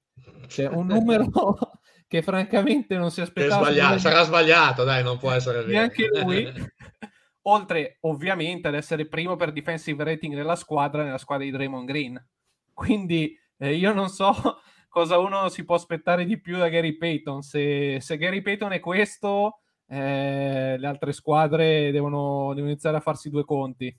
Cioè, 0.46 0.66
un 0.68 0.87
numero 0.87 1.28
che 2.07 2.22
francamente 2.22 2.96
non 2.96 3.11
si 3.11 3.20
aspettava. 3.20 3.64
Sbagliato, 3.64 3.98
sarà 3.98 4.22
sbagliato, 4.22 4.85
dai, 4.85 5.02
non 5.02 5.18
può 5.18 5.33
essere 5.33 5.59
vero. 5.64 5.72
Neanche 5.72 6.09
lui. 6.22 6.46
Oltre 7.46 7.96
ovviamente 8.02 8.68
ad 8.68 8.74
essere 8.74 9.09
primo 9.09 9.35
per 9.35 9.50
defensive 9.50 10.05
rating 10.05 10.37
della 10.37 10.55
squadra, 10.55 11.02
nella 11.02 11.18
squadra 11.18 11.44
di 11.44 11.50
Draymond 11.50 11.87
Green. 11.88 12.28
Quindi 12.72 13.37
eh, 13.57 13.74
io 13.74 13.92
non 13.92 14.09
so 14.09 14.61
cosa 14.92 15.16
uno 15.16 15.48
si 15.48 15.64
può 15.64 15.74
aspettare 15.74 16.26
di 16.26 16.38
più 16.38 16.59
da 16.59 16.68
Gary 16.68 16.98
Payton. 16.98 17.40
Se, 17.40 17.98
se 17.98 18.18
Gary 18.18 18.42
Payton 18.42 18.72
è 18.72 18.81
questo, 18.81 19.61
eh, 19.88 20.76
le 20.78 20.87
altre 20.87 21.12
squadre 21.12 21.90
devono, 21.90 22.52
devono, 22.52 22.70
iniziare 22.70 22.98
a 22.98 23.00
farsi 23.00 23.31
due 23.31 23.42
conti. 23.46 23.98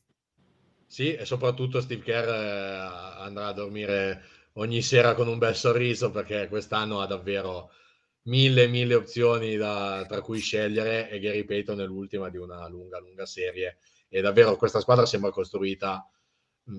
Sì, 0.85 1.15
e 1.15 1.25
soprattutto 1.25 1.81
Steve 1.81 2.03
Kerr 2.03 2.29
eh, 2.29 3.23
andrà 3.23 3.47
a 3.47 3.53
dormire 3.53 4.21
ogni 4.53 4.83
sera 4.83 5.15
con 5.15 5.27
un 5.27 5.39
bel 5.39 5.55
sorriso 5.55 6.11
perché 6.11 6.47
quest'anno 6.47 7.01
ha 7.01 7.07
davvero 7.07 7.71
mille, 8.25 8.67
mille 8.67 8.93
opzioni 8.93 9.55
da, 9.55 10.05
tra 10.07 10.21
cui 10.21 10.37
scegliere 10.37 11.09
e 11.09 11.19
Gary 11.19 11.43
Payton 11.43 11.81
è 11.81 11.85
l'ultima 11.85 12.29
di 12.29 12.37
una 12.37 12.67
lunga, 12.67 12.99
lunga 12.99 13.25
serie 13.25 13.79
e 14.07 14.21
davvero 14.21 14.55
questa 14.57 14.79
squadra 14.79 15.07
sembra 15.07 15.31
costruita 15.31 16.07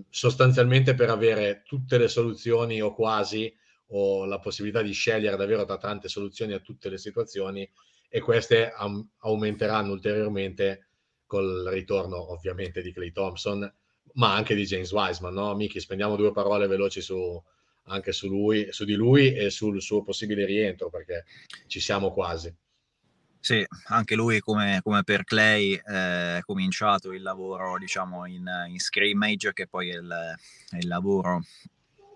sostanzialmente 0.08 0.94
per 0.94 1.10
avere 1.10 1.64
tutte 1.66 1.98
le 1.98 2.06
soluzioni 2.06 2.80
o 2.80 2.94
quasi 2.94 3.52
o 3.88 4.24
la 4.24 4.38
possibilità 4.38 4.82
di 4.82 4.92
scegliere 4.92 5.36
davvero 5.36 5.64
tra 5.64 5.76
tante 5.76 6.08
soluzioni 6.08 6.52
a 6.52 6.60
tutte 6.60 6.88
le 6.88 6.98
situazioni 6.98 7.68
e 8.08 8.20
queste 8.20 8.70
am- 8.70 9.06
aumenteranno 9.18 9.92
ulteriormente 9.92 10.88
col 11.26 11.68
ritorno 11.70 12.32
ovviamente 12.32 12.82
di 12.82 12.92
Clay 12.92 13.12
Thompson 13.12 13.72
ma 14.14 14.34
anche 14.34 14.54
di 14.54 14.64
James 14.64 14.92
Wiseman 14.92 15.34
no? 15.34 15.54
Miki 15.54 15.80
spendiamo 15.80 16.16
due 16.16 16.32
parole 16.32 16.66
veloci 16.66 17.00
su, 17.00 17.42
anche 17.84 18.12
su, 18.12 18.28
lui, 18.28 18.68
su 18.70 18.84
di 18.84 18.94
lui 18.94 19.34
e 19.34 19.50
sul 19.50 19.80
suo 19.80 20.02
possibile 20.02 20.44
rientro, 20.44 20.90
perché 20.90 21.24
ci 21.66 21.80
siamo 21.80 22.12
quasi. 22.12 22.54
Sì, 23.40 23.64
anche 23.88 24.14
lui 24.14 24.40
come, 24.40 24.80
come 24.82 25.02
per 25.04 25.24
Clay 25.24 25.74
eh, 25.74 26.38
è 26.38 26.40
cominciato 26.46 27.12
il 27.12 27.20
lavoro 27.20 27.76
diciamo 27.76 28.24
in, 28.24 28.48
in 28.68 28.78
scrimmage 28.78 29.52
che 29.52 29.66
poi 29.66 29.90
è 29.90 29.96
il, 29.96 30.34
è 30.70 30.76
il, 30.78 30.88
lavoro, 30.88 31.42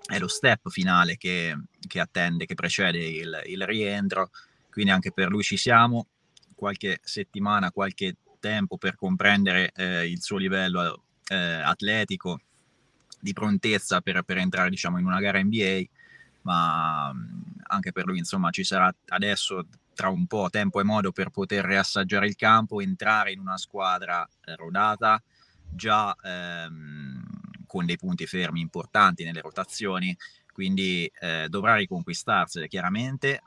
è 0.08 0.18
lo 0.18 0.26
step 0.26 0.70
finale 0.70 1.18
che, 1.18 1.54
che 1.86 2.00
attende, 2.00 2.46
che 2.46 2.54
precede 2.54 2.98
il, 2.98 3.42
il, 3.44 3.66
rientro, 3.66 4.30
quindi 4.70 4.90
anche 4.90 5.12
per 5.12 5.28
lui 5.28 5.42
ci 5.42 5.58
siamo, 5.58 6.06
qualche 6.54 6.98
settimana, 7.02 7.70
qualche 7.70 8.16
tempo 8.40 8.78
per 8.78 8.96
comprendere 8.96 9.70
eh, 9.74 10.08
il 10.08 10.22
suo 10.22 10.38
livello 10.38 11.02
eh, 11.28 11.36
atletico, 11.36 12.40
di 13.20 13.34
prontezza 13.34 14.00
per, 14.00 14.22
per 14.22 14.38
entrare 14.38 14.70
diciamo, 14.70 14.98
in 14.98 15.04
una 15.04 15.20
gara 15.20 15.42
NBA, 15.42 15.82
ma 16.42 17.12
anche 17.64 17.92
per 17.92 18.06
lui 18.06 18.16
insomma 18.16 18.50
ci 18.50 18.64
sarà 18.64 18.90
adesso 19.08 19.66
tra 19.92 20.08
un 20.08 20.26
po' 20.26 20.48
tempo 20.48 20.80
e 20.80 20.84
modo 20.84 21.12
per 21.12 21.28
poter 21.28 21.66
riassaggiare 21.66 22.28
il 22.28 22.36
campo, 22.36 22.80
entrare 22.80 23.32
in 23.32 23.40
una 23.40 23.58
squadra 23.58 24.26
eh, 24.46 24.56
rodata, 24.56 25.22
già 25.68 26.16
ehm, 26.22 27.37
con 27.68 27.86
dei 27.86 27.96
punti 27.96 28.26
fermi 28.26 28.60
importanti 28.60 29.22
nelle 29.22 29.40
rotazioni, 29.40 30.16
quindi 30.52 31.08
eh, 31.20 31.46
dovrà 31.48 31.76
riconquistarsele 31.76 32.66
chiaramente, 32.66 33.40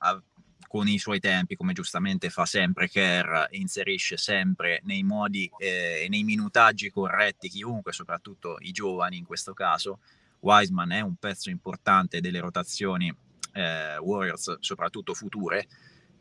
con 0.72 0.88
i 0.88 0.98
suoi 0.98 1.20
tempi, 1.20 1.58
come 1.58 1.74
giustamente 1.74 2.30
fa 2.30 2.46
sempre 2.46 2.88
Kerr, 2.88 3.48
inserisce 3.50 4.16
sempre 4.16 4.80
nei 4.86 5.04
modi 5.04 5.52
eh, 5.58 6.04
e 6.06 6.08
nei 6.08 6.24
minutaggi 6.24 6.90
corretti 6.90 7.50
chiunque, 7.50 7.92
soprattutto 7.92 8.56
i 8.62 8.72
giovani 8.72 9.18
in 9.18 9.26
questo 9.26 9.54
caso. 9.54 10.00
Wiseman 10.40 10.94
è 10.94 11.02
un 11.02 11.16
pezzo 11.16 11.50
importante 11.50 12.22
delle 12.22 12.40
rotazioni 12.40 13.14
eh, 13.52 13.98
Warriors, 13.98 14.60
soprattutto 14.62 15.14
future, 15.14 15.68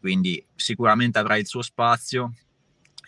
quindi 0.01 0.45
sicuramente 0.57 1.21
avrà 1.21 1.37
il 1.37 1.47
suo 1.47 1.63
spazio, 1.63 2.35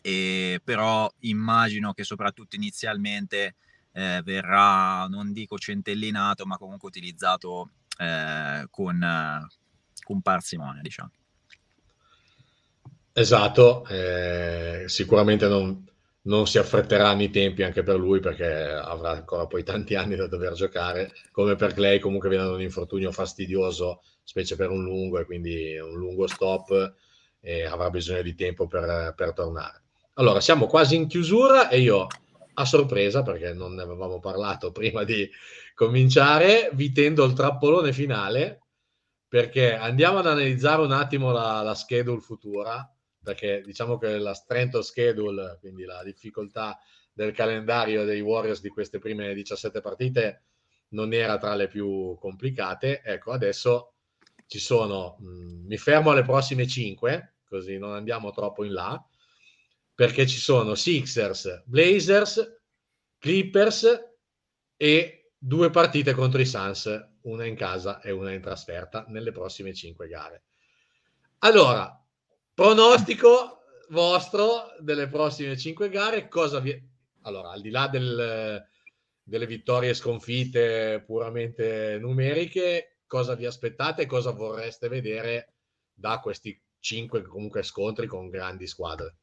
e 0.00 0.60
però 0.62 1.12
immagino 1.20 1.92
che 1.92 2.04
soprattutto 2.04 2.54
inizialmente 2.54 3.56
eh, 3.92 4.22
verrà, 4.24 5.06
non 5.06 5.32
dico 5.32 5.58
centellinato, 5.58 6.46
ma 6.46 6.56
comunque 6.56 6.88
utilizzato 6.88 7.70
eh, 7.98 8.66
con, 8.70 9.46
con 10.02 10.20
parsimonia, 10.20 10.80
diciamo. 10.82 11.10
Esatto, 13.14 13.86
eh, 13.88 14.84
sicuramente 14.86 15.46
non, 15.46 15.86
non, 16.22 16.46
si 16.46 16.56
affretteranno 16.56 17.22
i 17.22 17.30
tempi 17.30 17.62
anche 17.62 17.82
per 17.82 17.96
lui 17.96 18.20
perché 18.20 18.46
avrà 18.46 19.10
ancora 19.10 19.46
poi 19.46 19.62
tanti 19.64 19.94
anni 19.94 20.16
da 20.16 20.26
dover 20.26 20.54
giocare, 20.54 21.12
come 21.30 21.54
per 21.54 21.74
Clay 21.74 21.98
comunque 21.98 22.30
viene 22.30 22.44
da 22.44 22.52
un 22.52 22.62
infortunio 22.62 23.12
fastidioso, 23.12 24.02
specie 24.24 24.56
per 24.56 24.70
un 24.70 24.82
lungo 24.82 25.18
e 25.18 25.26
quindi 25.26 25.78
un 25.78 25.98
lungo 25.98 26.26
stop 26.26 26.94
e 27.40 27.66
avrà 27.66 27.90
bisogno 27.90 28.22
di 28.22 28.34
tempo 28.34 28.66
per, 28.66 29.12
per 29.14 29.34
tornare. 29.34 29.82
Allora, 30.14 30.40
siamo 30.40 30.66
quasi 30.66 30.96
in 30.96 31.06
chiusura 31.06 31.68
e 31.68 31.80
io 31.80 32.06
a 32.62 32.66
sorpresa, 32.66 33.22
perché 33.22 33.52
non 33.52 33.74
ne 33.74 33.82
avevamo 33.82 34.18
parlato 34.18 34.72
prima 34.72 35.04
di 35.04 35.28
cominciare, 35.74 36.70
vi 36.72 36.92
tendo 36.92 37.24
il 37.24 37.34
trappolone 37.34 37.92
finale 37.92 38.58
perché 39.28 39.74
andiamo 39.74 40.18
ad 40.18 40.26
analizzare 40.26 40.82
un 40.82 40.92
attimo 40.92 41.32
la, 41.32 41.62
la 41.62 41.74
schedule 41.74 42.20
futura 42.20 42.86
perché 43.22 43.62
diciamo 43.64 43.96
che 43.98 44.18
la 44.18 44.34
strength 44.34 44.74
of 44.74 44.84
schedule, 44.84 45.56
quindi 45.60 45.84
la 45.84 46.02
difficoltà 46.02 46.78
del 47.12 47.32
calendario 47.32 48.04
dei 48.04 48.20
Warriors 48.20 48.60
di 48.60 48.68
queste 48.68 48.98
prime 48.98 49.32
17 49.32 49.80
partite 49.80 50.44
non 50.88 51.12
era 51.12 51.38
tra 51.38 51.54
le 51.54 51.68
più 51.68 52.16
complicate. 52.18 53.00
Ecco, 53.02 53.32
adesso 53.32 53.94
ci 54.46 54.58
sono, 54.58 55.16
mh, 55.20 55.26
mm, 55.26 55.66
mi 55.66 55.76
fermo 55.78 56.10
alle 56.10 56.22
prossime 56.22 56.66
5, 56.66 57.36
così 57.44 57.78
non 57.78 57.92
andiamo 57.92 58.32
troppo 58.32 58.64
in 58.64 58.72
là, 58.72 59.02
perché 59.94 60.26
ci 60.26 60.38
sono 60.38 60.74
Sixers, 60.74 61.62
Blazers, 61.66 62.60
Clippers 63.18 64.14
e 64.76 65.32
due 65.38 65.70
partite 65.70 66.12
contro 66.12 66.40
i 66.40 66.46
Suns, 66.46 66.88
una 67.22 67.44
in 67.44 67.54
casa 67.54 68.00
e 68.00 68.10
una 68.10 68.32
in 68.32 68.40
trasferta 68.40 69.04
nelle 69.08 69.32
prossime 69.32 69.72
5 69.74 70.08
gare. 70.08 70.44
Allora, 71.38 72.02
Pronostico 72.54 73.62
vostro 73.88 74.74
delle 74.78 75.08
prossime 75.08 75.56
cinque 75.56 75.88
gare, 75.88 76.28
cosa 76.28 76.60
vi... 76.60 76.78
Allora, 77.22 77.50
al 77.50 77.62
di 77.62 77.70
là 77.70 77.88
del, 77.88 78.62
delle 79.22 79.46
vittorie 79.46 79.94
sconfitte 79.94 81.02
puramente 81.06 81.96
numeriche, 81.98 82.98
cosa 83.06 83.34
vi 83.34 83.46
aspettate 83.46 84.02
e 84.02 84.06
cosa 84.06 84.32
vorreste 84.32 84.88
vedere 84.88 85.54
da 85.94 86.20
questi 86.20 86.60
cinque 86.78 87.22
comunque 87.22 87.62
scontri 87.62 88.06
con 88.06 88.28
grandi 88.28 88.66
squadre? 88.66 89.16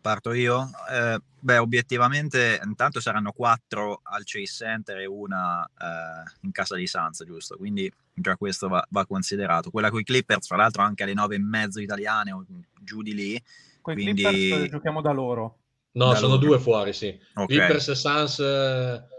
Parto 0.00 0.32
io? 0.32 0.70
Eh, 0.90 1.20
beh, 1.38 1.58
obiettivamente 1.58 2.60
intanto 2.64 3.00
saranno 3.00 3.32
quattro 3.32 4.00
al 4.02 4.22
Chase 4.24 4.64
Center 4.64 4.98
e 4.98 5.06
una 5.06 5.64
eh, 5.64 6.30
in 6.42 6.52
casa 6.52 6.74
di 6.74 6.86
Sanz, 6.86 7.24
giusto? 7.24 7.56
Quindi 7.56 7.92
già 8.14 8.36
questo 8.36 8.68
va, 8.68 8.84
va 8.90 9.04
considerato. 9.06 9.70
Quella 9.70 9.90
con 9.90 10.00
i 10.00 10.04
Clippers, 10.04 10.46
fra 10.46 10.56
l'altro, 10.56 10.82
anche 10.82 11.02
alle 11.02 11.14
nove 11.14 11.34
e 11.34 11.40
mezzo 11.40 11.80
italiane 11.80 12.32
o 12.32 12.44
giù 12.80 13.02
di 13.02 13.14
lì. 13.14 13.42
Con 13.80 13.94
quindi... 13.94 14.22
Clippers 14.22 14.70
giochiamo 14.70 15.00
da 15.00 15.12
loro. 15.12 15.58
No, 15.92 16.14
sono 16.14 16.34
loro. 16.34 16.46
due 16.46 16.58
fuori, 16.60 16.92
sì. 16.92 17.18
Okay. 17.34 17.56
Clippers 17.56 17.88
e 17.88 17.94
Suns 17.96 18.38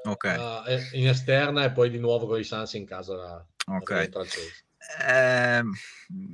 okay. 0.08 0.38
uh, 0.38 0.98
in 0.98 1.10
esterna 1.10 1.66
e 1.66 1.72
poi 1.72 1.90
di 1.90 2.00
nuovo 2.00 2.28
con 2.28 2.40
i 2.40 2.44
Suns 2.44 2.74
in 2.74 2.86
casa 2.86 3.16
da, 3.16 3.46
ok. 3.76 4.10
Eh, 5.00 5.64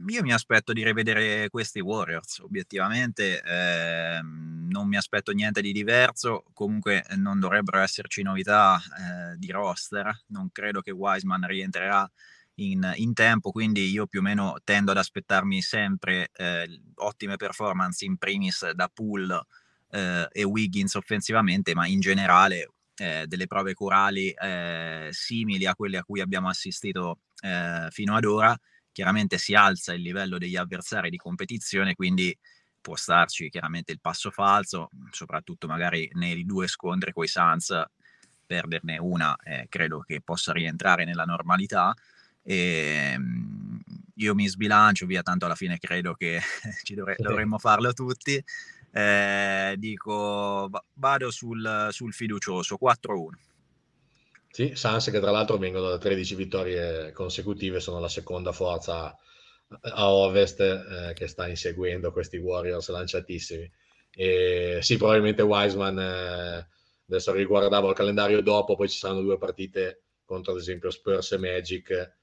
io 0.08 0.22
mi 0.24 0.34
aspetto 0.34 0.74
di 0.74 0.84
rivedere 0.84 1.50
questi 1.50 1.80
Warriors, 1.80 2.40
obiettivamente 2.40 3.42
eh, 3.42 4.20
non 4.24 4.88
mi 4.88 4.98
aspetto 4.98 5.32
niente 5.32 5.62
di 5.62 5.72
diverso, 5.72 6.46
comunque 6.54 7.06
non 7.16 7.40
dovrebbero 7.40 7.80
esserci 7.80 8.24
novità 8.24 8.78
eh, 8.78 9.38
di 9.38 9.52
roster, 9.52 10.24
non 10.28 10.50
credo 10.52 10.82
che 10.82 10.92
Wiseman 10.92 11.46
rientrerà 11.46 12.10
in, 12.56 12.92
in, 12.96 13.14
tempo, 13.14 13.52
quindi 13.52 13.90
io 13.90 14.08
più 14.08 14.20
o 14.20 14.24
meno 14.24 14.58
tendo 14.64 14.92
ad 14.92 14.98
aspettarmi 14.98 15.62
sempre 15.62 16.30
eh, 16.34 16.82
ottime 16.96 17.36
performance 17.36 18.04
in 18.04 18.18
primis 18.18 18.72
da 18.72 18.90
Pool 18.90 19.46
eh, 19.92 20.28
e 20.32 20.44
Wiggins 20.44 20.96
offensivamente, 20.96 21.76
ma 21.76 21.86
in 21.86 22.00
generale 22.00 22.72
eh, 22.98 23.26
delle 23.28 23.48
prove 23.48 23.74
corali 23.74 24.32
eh, 24.32 25.10
simili 25.12 25.66
a 25.66 25.76
quelle 25.76 25.98
a 25.98 26.04
cui 26.04 26.22
abbiamo 26.22 26.50
assistito 26.50 27.20
eh, 27.42 27.88
fino 27.92 28.16
ad 28.16 28.26
ora. 28.26 28.58
Chiaramente 28.92 29.38
si 29.38 29.54
alza 29.54 29.94
il 29.94 30.02
livello 30.02 30.38
degli 30.38 30.56
avversari 30.56 31.10
di 31.10 31.18
competizione, 31.18 31.94
quindi 31.94 32.36
può 32.82 32.96
starci 32.96 33.50
chiaramente 33.50 33.92
il 33.92 34.00
passo 34.00 34.32
falso, 34.32 34.90
soprattutto 35.12 35.68
magari 35.68 36.10
nei 36.14 36.46
due 36.46 36.68
scontri 36.68 37.12
con 37.12 37.24
i 37.24 37.28
Suns, 37.28 37.84
perderne 38.46 38.98
una 38.98 39.36
eh, 39.44 39.68
credo 39.70 40.00
che 40.00 40.22
possa 40.22 40.52
rientrare 40.52 41.06
nella 41.06 41.26
normalità. 41.26 41.94
E, 42.42 43.12
ehm, 43.14 43.82
io 44.16 44.34
mi 44.34 44.48
sbilancio 44.48 45.06
via, 45.06 45.22
tanto 45.22 45.46
alla 45.46 45.56
fine 45.56 45.78
credo 45.78 46.14
che 46.16 46.40
ci 46.84 46.96
dovre- 46.96 47.18
dovremmo 47.22 47.60
farlo 47.60 47.94
tutti 47.94 48.44
eh, 48.92 49.76
dico 49.78 50.70
vado 50.94 51.32
sul, 51.32 51.88
sul 51.92 52.14
fiducioso 52.14 52.78
4-1. 52.82 53.46
Sì, 54.50 54.72
Sans 54.76 55.10
che 55.10 55.20
tra 55.20 55.32
l'altro 55.32 55.58
vengono 55.58 55.90
da 55.90 55.98
13 55.98 56.36
vittorie 56.36 57.12
consecutive, 57.12 57.80
sono 57.80 58.00
la 58.00 58.10
seconda 58.10 58.52
forza 58.52 59.16
a 59.82 60.12
ovest 60.12 60.60
eh, 60.62 61.14
che 61.14 61.28
sta 61.28 61.48
inseguendo 61.48 62.12
questi 62.12 62.38
Warriors 62.38 62.90
lanciatissimi. 62.90 63.70
E 64.10 64.80
sì, 64.82 64.98
probabilmente 64.98 65.44
Wiseman, 65.44 66.00
eh, 66.00 66.68
adesso 67.08 67.32
riguardavo 67.34 67.90
il 67.90 67.96
calendario 67.96 68.42
dopo, 68.42 68.76
poi 68.76 68.90
ci 68.90 68.98
saranno 68.98 69.22
due 69.22 69.38
partite 69.38 70.04
contro 70.26 70.54
ad 70.54 70.60
esempio 70.60 70.90
Spurs 70.90 71.34
e 71.34 71.38
Magic, 71.38 72.16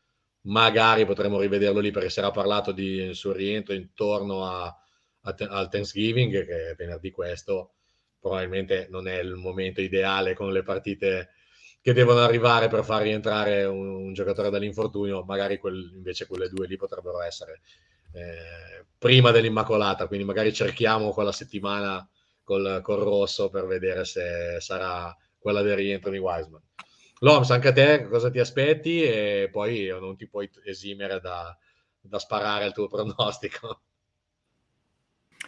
magari 0.42 1.06
potremo 1.06 1.40
rivederlo 1.40 1.80
lì 1.80 1.90
perché 1.90 2.10
si 2.10 2.18
era 2.18 2.30
parlato 2.30 2.72
di 2.72 3.14
suo 3.14 3.32
rientro 3.32 3.74
intorno 3.74 4.44
a 4.44 4.76
al 5.24 5.68
Thanksgiving, 5.70 6.44
che 6.44 6.70
è 6.70 6.74
venerdì 6.74 7.10
questo, 7.10 7.72
probabilmente 8.20 8.86
non 8.90 9.08
è 9.08 9.18
il 9.18 9.34
momento 9.34 9.80
ideale 9.80 10.34
con 10.34 10.52
le 10.52 10.62
partite 10.62 11.30
che 11.80 11.92
devono 11.92 12.20
arrivare 12.20 12.68
per 12.68 12.82
far 12.82 13.02
rientrare 13.02 13.64
un, 13.64 13.86
un 13.86 14.12
giocatore 14.14 14.48
dall'infortunio, 14.48 15.22
magari 15.24 15.58
quel, 15.58 15.92
invece 15.94 16.26
quelle 16.26 16.48
due 16.48 16.66
lì 16.66 16.76
potrebbero 16.76 17.20
essere 17.20 17.60
eh, 18.14 18.86
prima 18.96 19.30
dell'Immacolata, 19.30 20.06
quindi 20.06 20.24
magari 20.24 20.52
cerchiamo 20.54 21.12
quella 21.12 21.32
settimana 21.32 22.08
col, 22.42 22.80
col, 22.82 23.00
rosso 23.00 23.50
per 23.50 23.66
vedere 23.66 24.06
se 24.06 24.56
sarà 24.60 25.14
quella 25.38 25.60
del 25.60 25.76
rientro 25.76 26.10
di 26.10 26.16
Wiseman. 26.16 26.62
Loms, 27.18 27.50
anche 27.50 27.68
a 27.68 27.72
te 27.72 28.06
cosa 28.08 28.30
ti 28.30 28.38
aspetti 28.38 29.02
e 29.02 29.50
poi 29.52 29.88
non 29.88 30.16
ti 30.16 30.26
puoi 30.26 30.50
esimere 30.64 31.20
da, 31.20 31.54
da 32.00 32.18
sparare 32.18 32.64
il 32.64 32.72
tuo 32.72 32.86
pronostico. 32.88 33.80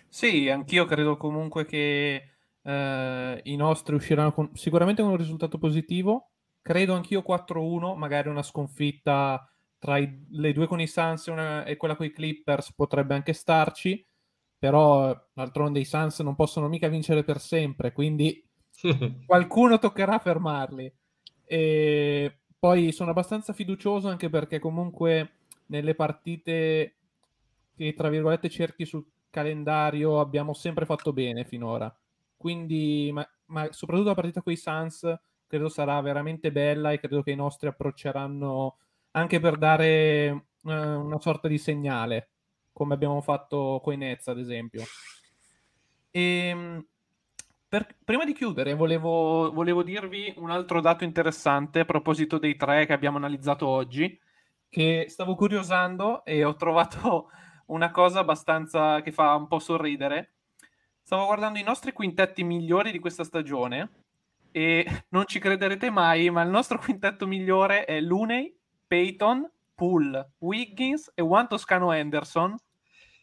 Sì, 0.09 0.49
anch'io 0.49 0.85
credo 0.87 1.17
comunque 1.17 1.65
che 1.65 2.31
eh, 2.63 3.41
i 3.45 3.57
nostri 3.57 3.95
usciranno 3.95 4.33
con, 4.33 4.51
sicuramente 4.55 5.03
con 5.03 5.11
un 5.13 5.17
risultato 5.17 5.59
positivo. 5.59 6.31
Credo 6.63 6.95
anch'io 6.95 7.23
4-1, 7.23 7.95
magari 7.97 8.29
una 8.29 8.43
sconfitta 8.43 9.49
tra 9.79 9.99
i, 9.99 10.27
le 10.31 10.53
due 10.53 10.67
con 10.67 10.81
i 10.81 10.87
Suns 10.87 11.29
e, 11.29 11.31
una, 11.31 11.65
e 11.65 11.77
quella 11.77 11.97
con 11.97 12.07
i 12.07 12.13
Clippers 12.13 12.73
potrebbe 12.75 13.15
anche 13.15 13.33
starci, 13.33 14.05
però 14.59 15.15
d'altronde 15.33 15.81
i 15.81 15.85
Suns 15.85 16.21
non 16.21 16.35
possono 16.35 16.69
mica 16.69 16.89
vincere 16.89 17.23
per 17.25 17.39
sempre, 17.41 17.93
quindi 17.93 18.45
qualcuno 19.27 19.79
toccherà 19.79 20.19
fermarli. 20.19 20.93
E 21.45 22.41
poi 22.59 22.91
sono 22.93 23.11
abbastanza 23.11 23.53
fiducioso 23.53 24.09
anche 24.09 24.29
perché 24.29 24.59
comunque 24.59 25.35
nelle 25.67 25.95
partite 25.95 26.97
che 27.77 27.95
tra 27.95 28.09
virgolette 28.09 28.49
cerchi 28.49 28.85
sul 28.87 29.05
calendario 29.31 30.21
abbiamo 30.21 30.55
sempre 30.55 30.85
fatto 30.87 31.13
bene 31.13 31.45
finora. 31.45 31.95
Quindi, 32.37 33.11
ma, 33.13 33.29
ma 33.47 33.69
soprattutto 33.73 34.09
la 34.09 34.15
partita 34.15 34.43
con 34.43 34.53
i 34.53 34.57
Suns 34.57 35.19
credo 35.47 35.69
sarà 35.69 36.01
veramente 36.01 36.53
bella 36.53 36.93
e 36.93 36.99
credo 36.99 37.23
che 37.23 37.31
i 37.31 37.37
nostri 37.37 37.69
approcceranno 37.69 38.79
anche 39.13 39.41
per 39.41 39.57
dare 39.57 40.47
uh, 40.61 40.71
una 40.71 41.21
sorta 41.21 41.49
di 41.49 41.59
segnale, 41.59 42.31
come 42.73 42.95
abbiamo 42.95 43.21
fatto 43.21 43.81
con 43.83 43.95
i 43.95 43.97
Nets, 43.97 44.29
ad 44.29 44.39
esempio. 44.39 44.83
E, 46.11 46.21
ehm, 46.21 46.87
per, 47.69 47.97
prima 48.05 48.25
di 48.25 48.33
chiudere, 48.33 48.75
volevo, 48.75 49.51
volevo 49.53 49.83
dirvi 49.83 50.33
un 50.37 50.51
altro 50.51 50.81
dato 50.81 51.05
interessante 51.05 51.81
a 51.81 51.85
proposito 51.85 52.39
dei 52.39 52.57
tre 52.57 52.87
che 52.87 52.93
abbiamo 52.93 53.17
analizzato 53.17 53.67
oggi, 53.67 54.19
che 54.69 55.07
stavo 55.09 55.35
curiosando 55.35 56.25
e 56.25 56.45
ho 56.45 56.55
trovato 56.57 57.31
una 57.67 57.91
cosa 57.91 58.21
abbastanza 58.21 59.01
che 59.03 59.13
fa 59.13 59.35
un 59.35 59.47
po' 59.47 59.59
sorridere. 59.59 60.35
Stavo 61.03 61.27
guardando 61.27 61.59
i 61.59 61.63
nostri 61.63 61.93
quintetti 61.93 62.43
migliori 62.45 62.91
di 62.91 62.99
questa 62.99 63.25
stagione 63.25 64.05
e 64.51 64.85
non 65.11 65.25
ci 65.27 65.39
crederete 65.39 65.91
mai, 65.91 66.31
ma 66.31 66.43
il 66.43 66.51
nostro 66.51 66.79
quintetto 66.79 67.27
migliore 67.27 67.85
è 67.85 68.01
Looney, 68.01 68.57
Peyton, 68.87 69.51
Poole, 69.75 70.33
Wiggins 70.39 71.13
e 71.15 71.23
Juan 71.23 71.49
Toscano 71.49 71.91
Anderson, 71.91 72.57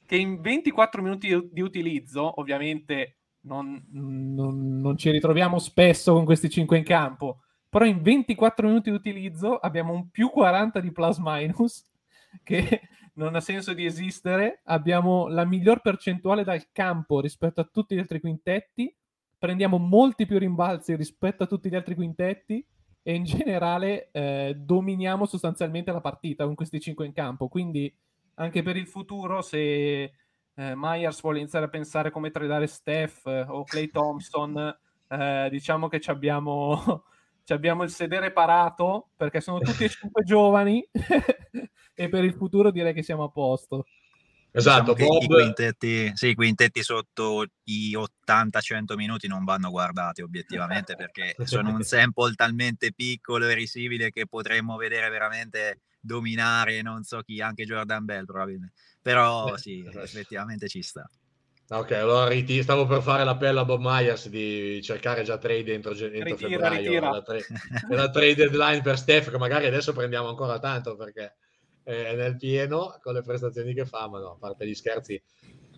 che 0.05 0.15
in 0.15 0.39
24 0.39 1.01
minuti 1.01 1.49
di 1.51 1.61
utilizzo, 1.61 2.39
ovviamente 2.39 3.17
non, 3.41 3.83
non, 3.91 4.79
non, 4.79 4.97
ci 4.97 5.09
ritroviamo 5.09 5.59
spesso 5.59 6.13
con 6.13 6.25
questi 6.25 6.49
5 6.49 6.77
in 6.77 6.83
campo, 6.83 7.39
però 7.67 7.85
in 7.85 8.01
24 8.01 8.67
minuti 8.67 8.89
di 8.89 8.95
utilizzo 8.95 9.57
abbiamo 9.57 9.93
un 9.93 10.09
più 10.09 10.29
40 10.29 10.79
di 10.79 10.91
plus 10.91 11.17
minus, 11.17 11.83
che 12.43 12.81
non 13.13 13.35
ha 13.35 13.41
senso 13.41 13.73
di 13.73 13.85
esistere. 13.85 14.61
Abbiamo 14.65 15.27
la 15.27 15.45
miglior 15.45 15.81
percentuale 15.81 16.43
dal 16.43 16.71
campo 16.71 17.19
rispetto 17.19 17.61
a 17.61 17.69
tutti 17.71 17.95
gli 17.95 17.99
altri 17.99 18.19
quintetti. 18.19 18.95
Prendiamo 19.37 19.77
molti 19.77 20.25
più 20.25 20.37
rimbalzi 20.37 20.95
rispetto 20.95 21.43
a 21.43 21.47
tutti 21.47 21.69
gli 21.69 21.75
altri 21.75 21.95
quintetti 21.95 22.65
e 23.03 23.13
in 23.13 23.25
generale 23.25 24.09
eh, 24.11 24.55
dominiamo 24.57 25.25
sostanzialmente 25.25 25.91
la 25.91 25.99
partita 25.99 26.45
con 26.45 26.55
questi 26.55 26.79
cinque 26.79 27.05
in 27.05 27.13
campo. 27.13 27.49
Quindi 27.49 27.93
anche 28.35 28.63
per 28.63 28.77
il 28.77 28.87
futuro, 28.87 29.41
se 29.41 30.03
eh, 30.55 30.73
Myers 30.75 31.21
vuole 31.21 31.39
iniziare 31.39 31.65
a 31.65 31.69
pensare 31.69 32.09
come 32.09 32.31
tradare 32.31 32.67
Steph 32.67 33.25
eh, 33.27 33.41
o 33.41 33.63
Clay 33.63 33.89
Thompson, 33.89 34.77
eh, 35.09 35.47
diciamo 35.51 35.87
che 35.87 36.01
abbiamo, 36.05 37.03
abbiamo 37.51 37.83
il 37.83 37.89
sedere 37.89 38.31
parato 38.31 39.09
perché 39.17 39.41
sono 39.41 39.59
tutti 39.59 39.83
e 39.83 39.89
cinque 39.89 40.23
giovani 40.23 40.87
e 41.93 42.09
per 42.09 42.23
il 42.23 42.33
futuro 42.33 42.71
direi 42.71 42.93
che 42.93 43.03
siamo 43.03 43.23
a 43.23 43.29
posto. 43.29 43.85
Esatto, 44.55 44.93
diciamo 44.93 45.17
Bob... 45.17 45.23
i, 45.23 45.27
quintetti, 45.27 46.11
sì, 46.13 46.27
i 46.27 46.35
quintetti 46.35 46.83
sotto 46.83 47.43
i 47.63 47.97
80-100 47.97 48.95
minuti 48.95 49.27
non 49.27 49.43
vanno 49.43 49.71
guardati 49.71 50.21
obiettivamente 50.21 50.95
perché 50.95 51.35
sono 51.43 51.71
un 51.71 51.81
sample 51.81 52.35
talmente 52.35 52.93
piccolo 52.93 53.47
e 53.47 53.55
risibile 53.55 54.11
che 54.11 54.27
potremmo 54.27 54.77
vedere 54.77 55.09
veramente 55.09 55.79
dominare 55.99 56.81
non 56.81 57.03
so 57.03 57.21
chi, 57.21 57.41
anche 57.41 57.65
Jordan 57.65 58.05
Bell 58.05 58.25
probabilmente. 58.25 58.75
Però 59.01 59.55
eh, 59.55 59.57
sì, 59.57 59.83
effettivamente 59.95 60.67
ci 60.67 60.83
sta. 60.83 61.09
Ok, 61.69 61.91
allora 61.91 62.27
riti- 62.27 62.61
stavo 62.61 62.85
per 62.85 63.01
fare 63.01 63.23
l'appello 63.23 63.61
a 63.61 63.65
Bob 63.65 63.79
Myers 63.81 64.27
di 64.27 64.81
cercare 64.81 65.23
già 65.23 65.37
trade 65.37 65.73
entro, 65.73 65.91
entro 65.93 66.35
ritira, 66.35 66.49
febbraio, 66.49 66.91
ritira. 66.91 67.09
La, 67.09 67.21
tra- 67.21 67.37
la 67.89 68.09
trade 68.09 68.35
deadline 68.35 68.81
per 68.81 68.97
Steph, 68.97 69.31
che 69.31 69.37
magari 69.37 69.65
adesso 69.65 69.93
prendiamo 69.93 70.27
ancora 70.27 70.59
tanto 70.59 70.95
perché 70.95 71.35
è 71.83 72.15
nel 72.15 72.37
pieno 72.37 72.97
con 73.01 73.13
le 73.13 73.21
prestazioni 73.21 73.73
che 73.73 73.85
fa, 73.85 74.07
ma 74.07 74.19
no, 74.19 74.31
a 74.31 74.37
parte 74.37 74.67
gli 74.67 74.75
scherzi, 74.75 75.21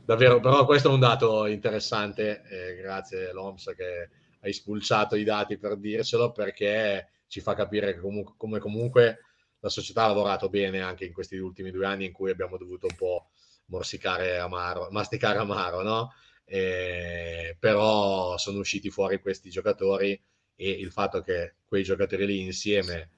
davvero, 0.04 0.40
però 0.40 0.66
questo 0.66 0.90
è 0.90 0.94
un 0.94 1.00
dato 1.00 1.46
interessante, 1.46 2.44
eh, 2.50 2.76
grazie 2.76 3.32
Loms 3.32 3.72
che 3.76 4.10
hai 4.42 4.54
spulciato 4.54 5.16
i 5.16 5.24
dati 5.24 5.58
per 5.58 5.78
dircelo, 5.78 6.32
perché 6.32 7.10
ci 7.28 7.42
fa 7.42 7.54
capire 7.54 7.94
che 7.94 8.00
comunque, 8.00 8.34
come 8.38 8.60
comunque 8.60 9.20
la 9.60 9.70
società 9.70 10.04
ha 10.04 10.08
lavorato 10.08 10.50
bene 10.50 10.82
anche 10.82 11.06
in 11.06 11.14
questi 11.14 11.38
ultimi 11.38 11.72
due 11.72 11.86
anni 11.86 12.06
in 12.06 12.12
cui 12.12 12.30
abbiamo 12.30 12.58
dovuto 12.58 12.86
un 12.88 12.96
po' 12.96 13.30
morsicare 13.68 14.38
amaro, 14.38 14.88
masticare 14.92 15.40
amaro, 15.40 15.82
no? 15.82 16.14
Eh, 16.46 17.58
però 17.60 18.38
sono 18.38 18.60
usciti 18.60 18.90
fuori 18.90 19.20
questi 19.20 19.50
giocatori 19.50 20.20
e 20.56 20.70
il 20.70 20.92
fatto 20.92 21.22
che 21.22 21.56
quei 21.66 21.84
giocatori 21.84 22.26
lì 22.26 22.42
insieme 22.42 23.10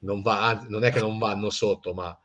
non, 0.00 0.22
va, 0.22 0.64
non 0.68 0.84
è 0.84 0.92
che 0.92 1.00
non 1.00 1.18
vanno 1.18 1.50
sotto, 1.50 1.92
ma 1.94 2.18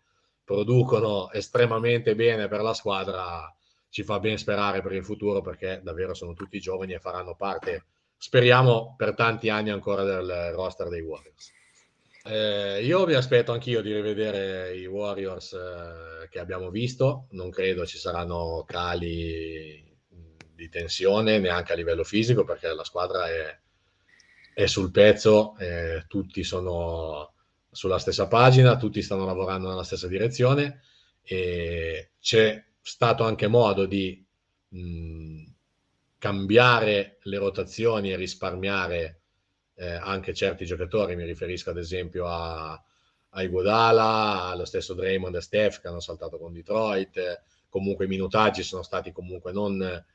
producono 0.43 1.31
estremamente 1.31 2.15
bene 2.15 2.47
per 2.47 2.61
la 2.61 2.73
squadra 2.73 3.53
ci 3.89 4.03
fa 4.03 4.19
ben 4.19 4.37
sperare 4.37 4.81
per 4.81 4.93
il 4.93 5.03
futuro 5.03 5.41
perché 5.41 5.81
davvero 5.83 6.13
sono 6.13 6.33
tutti 6.33 6.59
giovani 6.59 6.93
e 6.93 6.99
faranno 6.99 7.35
parte, 7.35 7.85
speriamo, 8.17 8.95
per 8.97 9.13
tanti 9.15 9.49
anni 9.49 9.69
ancora 9.69 10.03
del 10.03 10.51
roster 10.53 10.87
dei 10.87 11.01
Warriors. 11.01 11.51
Eh, 12.23 12.83
io 12.83 13.05
mi 13.07 13.13
aspetto 13.13 13.51
anch'io 13.51 13.81
di 13.81 13.93
rivedere 13.93 14.75
i 14.77 14.85
Warriors 14.85 15.53
eh, 15.53 16.27
che 16.29 16.39
abbiamo 16.39 16.69
visto, 16.69 17.27
non 17.31 17.49
credo 17.49 17.85
ci 17.85 17.97
saranno 17.97 18.63
cali 18.67 19.83
di 20.53 20.69
tensione 20.69 21.39
neanche 21.39 21.73
a 21.73 21.75
livello 21.75 22.03
fisico 22.03 22.43
perché 22.43 22.71
la 22.73 22.83
squadra 22.83 23.27
è, 23.27 23.59
è 24.53 24.65
sul 24.67 24.91
pezzo, 24.91 25.55
eh, 25.57 26.05
tutti 26.07 26.43
sono 26.43 27.33
sulla 27.71 27.97
stessa 27.97 28.27
pagina, 28.27 28.77
tutti 28.77 29.01
stanno 29.01 29.25
lavorando 29.25 29.69
nella 29.69 29.83
stessa 29.83 30.07
direzione. 30.07 30.81
E 31.23 32.11
c'è 32.19 32.63
stato 32.81 33.23
anche 33.23 33.47
modo 33.47 33.85
di 33.85 34.23
mh, 34.69 35.43
cambiare 36.17 37.17
le 37.23 37.37
rotazioni 37.37 38.11
e 38.11 38.15
risparmiare 38.17 39.20
eh, 39.81 39.93
anche 39.93 40.35
certi 40.35 40.63
giocatori, 40.63 41.15
mi 41.15 41.25
riferisco 41.25 41.71
ad 41.71 41.77
esempio 41.77 42.27
a, 42.27 42.71
a 43.29 43.41
Iguodala, 43.41 44.43
allo 44.51 44.65
stesso 44.65 44.93
Draymond 44.93 45.35
e 45.35 45.41
Steph 45.41 45.81
che 45.81 45.87
hanno 45.87 45.99
saltato 45.99 46.37
con 46.37 46.53
Detroit, 46.53 47.41
comunque 47.67 48.05
i 48.05 48.07
minutaggi 48.07 48.61
sono 48.61 48.83
stati 48.83 49.11
comunque 49.11 49.51
non, 49.51 50.05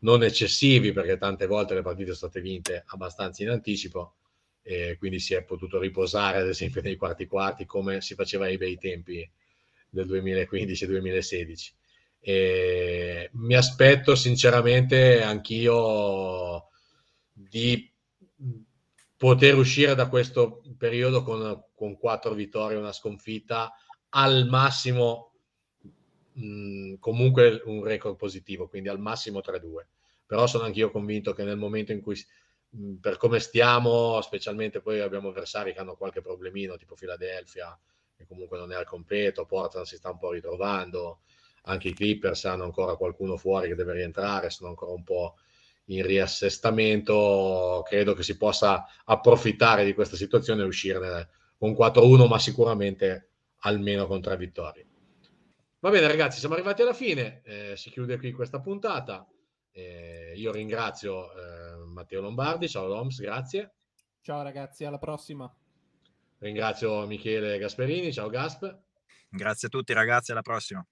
non 0.00 0.22
eccessivi 0.24 0.90
perché 0.90 1.16
tante 1.16 1.46
volte 1.46 1.74
le 1.74 1.82
partite 1.82 2.12
sono 2.12 2.28
state 2.28 2.40
vinte 2.40 2.82
abbastanza 2.86 3.44
in 3.44 3.50
anticipo 3.50 4.14
e 4.62 4.96
quindi 4.98 5.20
si 5.20 5.34
è 5.34 5.44
potuto 5.44 5.78
riposare 5.78 6.38
ad 6.38 6.48
esempio 6.48 6.82
nei 6.82 6.96
quarti 6.96 7.26
quarti 7.26 7.66
come 7.66 8.00
si 8.00 8.14
faceva 8.16 8.46
ai 8.46 8.56
bei 8.56 8.76
tempi 8.78 9.30
del 9.90 10.08
2015-2016. 10.08 11.72
E 12.18 13.30
mi 13.34 13.54
aspetto 13.54 14.16
sinceramente 14.16 15.22
anch'io 15.22 16.68
di 17.32 17.93
poter 19.24 19.56
uscire 19.56 19.94
da 19.94 20.06
questo 20.10 20.60
periodo 20.76 21.22
con, 21.22 21.64
con 21.74 21.96
quattro 21.96 22.34
vittorie 22.34 22.76
una 22.76 22.92
sconfitta, 22.92 23.72
al 24.10 24.46
massimo 24.48 25.32
mh, 26.34 26.96
comunque 26.98 27.62
un 27.64 27.82
record 27.82 28.16
positivo, 28.16 28.68
quindi 28.68 28.90
al 28.90 28.98
massimo 28.98 29.40
3-2. 29.40 29.86
Però 30.26 30.46
sono 30.46 30.64
anch'io 30.64 30.90
convinto 30.90 31.32
che 31.32 31.42
nel 31.42 31.56
momento 31.56 31.90
in 31.92 32.02
cui, 32.02 32.22
mh, 32.68 32.96
per 32.96 33.16
come 33.16 33.40
stiamo, 33.40 34.20
specialmente 34.20 34.82
poi 34.82 35.00
abbiamo 35.00 35.30
avversari 35.30 35.72
che 35.72 35.78
hanno 35.78 35.96
qualche 35.96 36.20
problemino, 36.20 36.76
tipo 36.76 36.94
Philadelphia, 36.94 37.74
che 38.14 38.26
comunque 38.26 38.58
non 38.58 38.72
è 38.72 38.74
al 38.74 38.84
completo, 38.84 39.46
Portland 39.46 39.86
si 39.86 39.96
sta 39.96 40.10
un 40.10 40.18
po' 40.18 40.32
ritrovando, 40.32 41.20
anche 41.62 41.88
i 41.88 41.94
Clippers 41.94 42.44
hanno 42.44 42.64
ancora 42.64 42.94
qualcuno 42.96 43.38
fuori 43.38 43.68
che 43.68 43.74
deve 43.74 43.94
rientrare, 43.94 44.50
sono 44.50 44.68
ancora 44.68 44.92
un 44.92 45.02
po' 45.02 45.36
in 45.86 46.06
riassestamento, 46.06 47.82
credo 47.86 48.14
che 48.14 48.22
si 48.22 48.36
possa 48.36 48.86
approfittare 49.04 49.84
di 49.84 49.94
questa 49.94 50.16
situazione 50.16 50.62
e 50.62 50.66
uscirne 50.66 51.28
con 51.58 51.72
4-1, 51.72 52.26
ma 52.26 52.38
sicuramente 52.38 53.30
almeno 53.60 54.06
con 54.06 54.20
tre 54.20 54.36
vittorie. 54.36 54.86
Va 55.80 55.90
bene 55.90 56.06
ragazzi, 56.06 56.38
siamo 56.38 56.54
arrivati 56.54 56.82
alla 56.82 56.94
fine, 56.94 57.42
eh, 57.44 57.76
si 57.76 57.90
chiude 57.90 58.16
qui 58.16 58.32
questa 58.32 58.60
puntata. 58.60 59.26
Eh, 59.70 60.32
io 60.36 60.52
ringrazio 60.52 61.30
eh, 61.32 61.84
Matteo 61.86 62.22
Lombardi, 62.22 62.68
ciao 62.68 62.86
Loms, 62.86 63.20
grazie. 63.20 63.74
Ciao 64.22 64.42
ragazzi, 64.42 64.84
alla 64.84 64.98
prossima. 64.98 65.52
Ringrazio 66.38 67.06
Michele 67.06 67.58
Gasperini, 67.58 68.12
ciao 68.12 68.28
Gasp. 68.28 68.74
Grazie 69.28 69.68
a 69.68 69.70
tutti 69.70 69.92
ragazzi, 69.92 70.32
alla 70.32 70.42
prossima. 70.42 70.86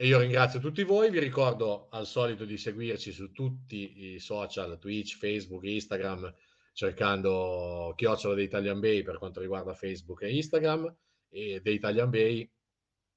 E 0.00 0.06
io 0.06 0.20
ringrazio 0.20 0.60
tutti 0.60 0.84
voi, 0.84 1.10
vi 1.10 1.18
ricordo 1.18 1.88
al 1.90 2.06
solito 2.06 2.44
di 2.44 2.56
seguirci 2.56 3.10
su 3.10 3.32
tutti 3.32 4.12
i 4.12 4.20
social, 4.20 4.78
Twitch, 4.78 5.16
Facebook, 5.16 5.64
Instagram, 5.64 6.32
cercando 6.72 7.94
Chiocciola 7.96 8.36
The 8.36 8.42
Italian 8.42 8.78
Bay 8.78 9.02
per 9.02 9.18
quanto 9.18 9.40
riguarda 9.40 9.74
Facebook 9.74 10.22
e 10.22 10.36
Instagram 10.36 10.96
e 11.28 11.60
The 11.60 11.70
Italian 11.72 12.10
Bay 12.10 12.48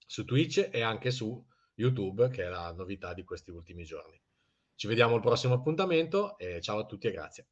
su 0.07 0.25
Twitch 0.25 0.69
e 0.71 0.81
anche 0.81 1.11
su 1.11 1.45
YouTube, 1.75 2.31
che 2.31 2.45
è 2.45 2.49
la 2.49 2.71
novità 2.71 3.13
di 3.13 3.23
questi 3.23 3.51
ultimi 3.51 3.83
giorni. 3.83 4.19
Ci 4.73 4.87
vediamo 4.87 5.13
al 5.13 5.21
prossimo 5.21 5.53
appuntamento 5.53 6.35
e 6.39 6.61
ciao 6.61 6.79
a 6.79 6.85
tutti 6.87 7.05
e 7.05 7.11
grazie. 7.11 7.45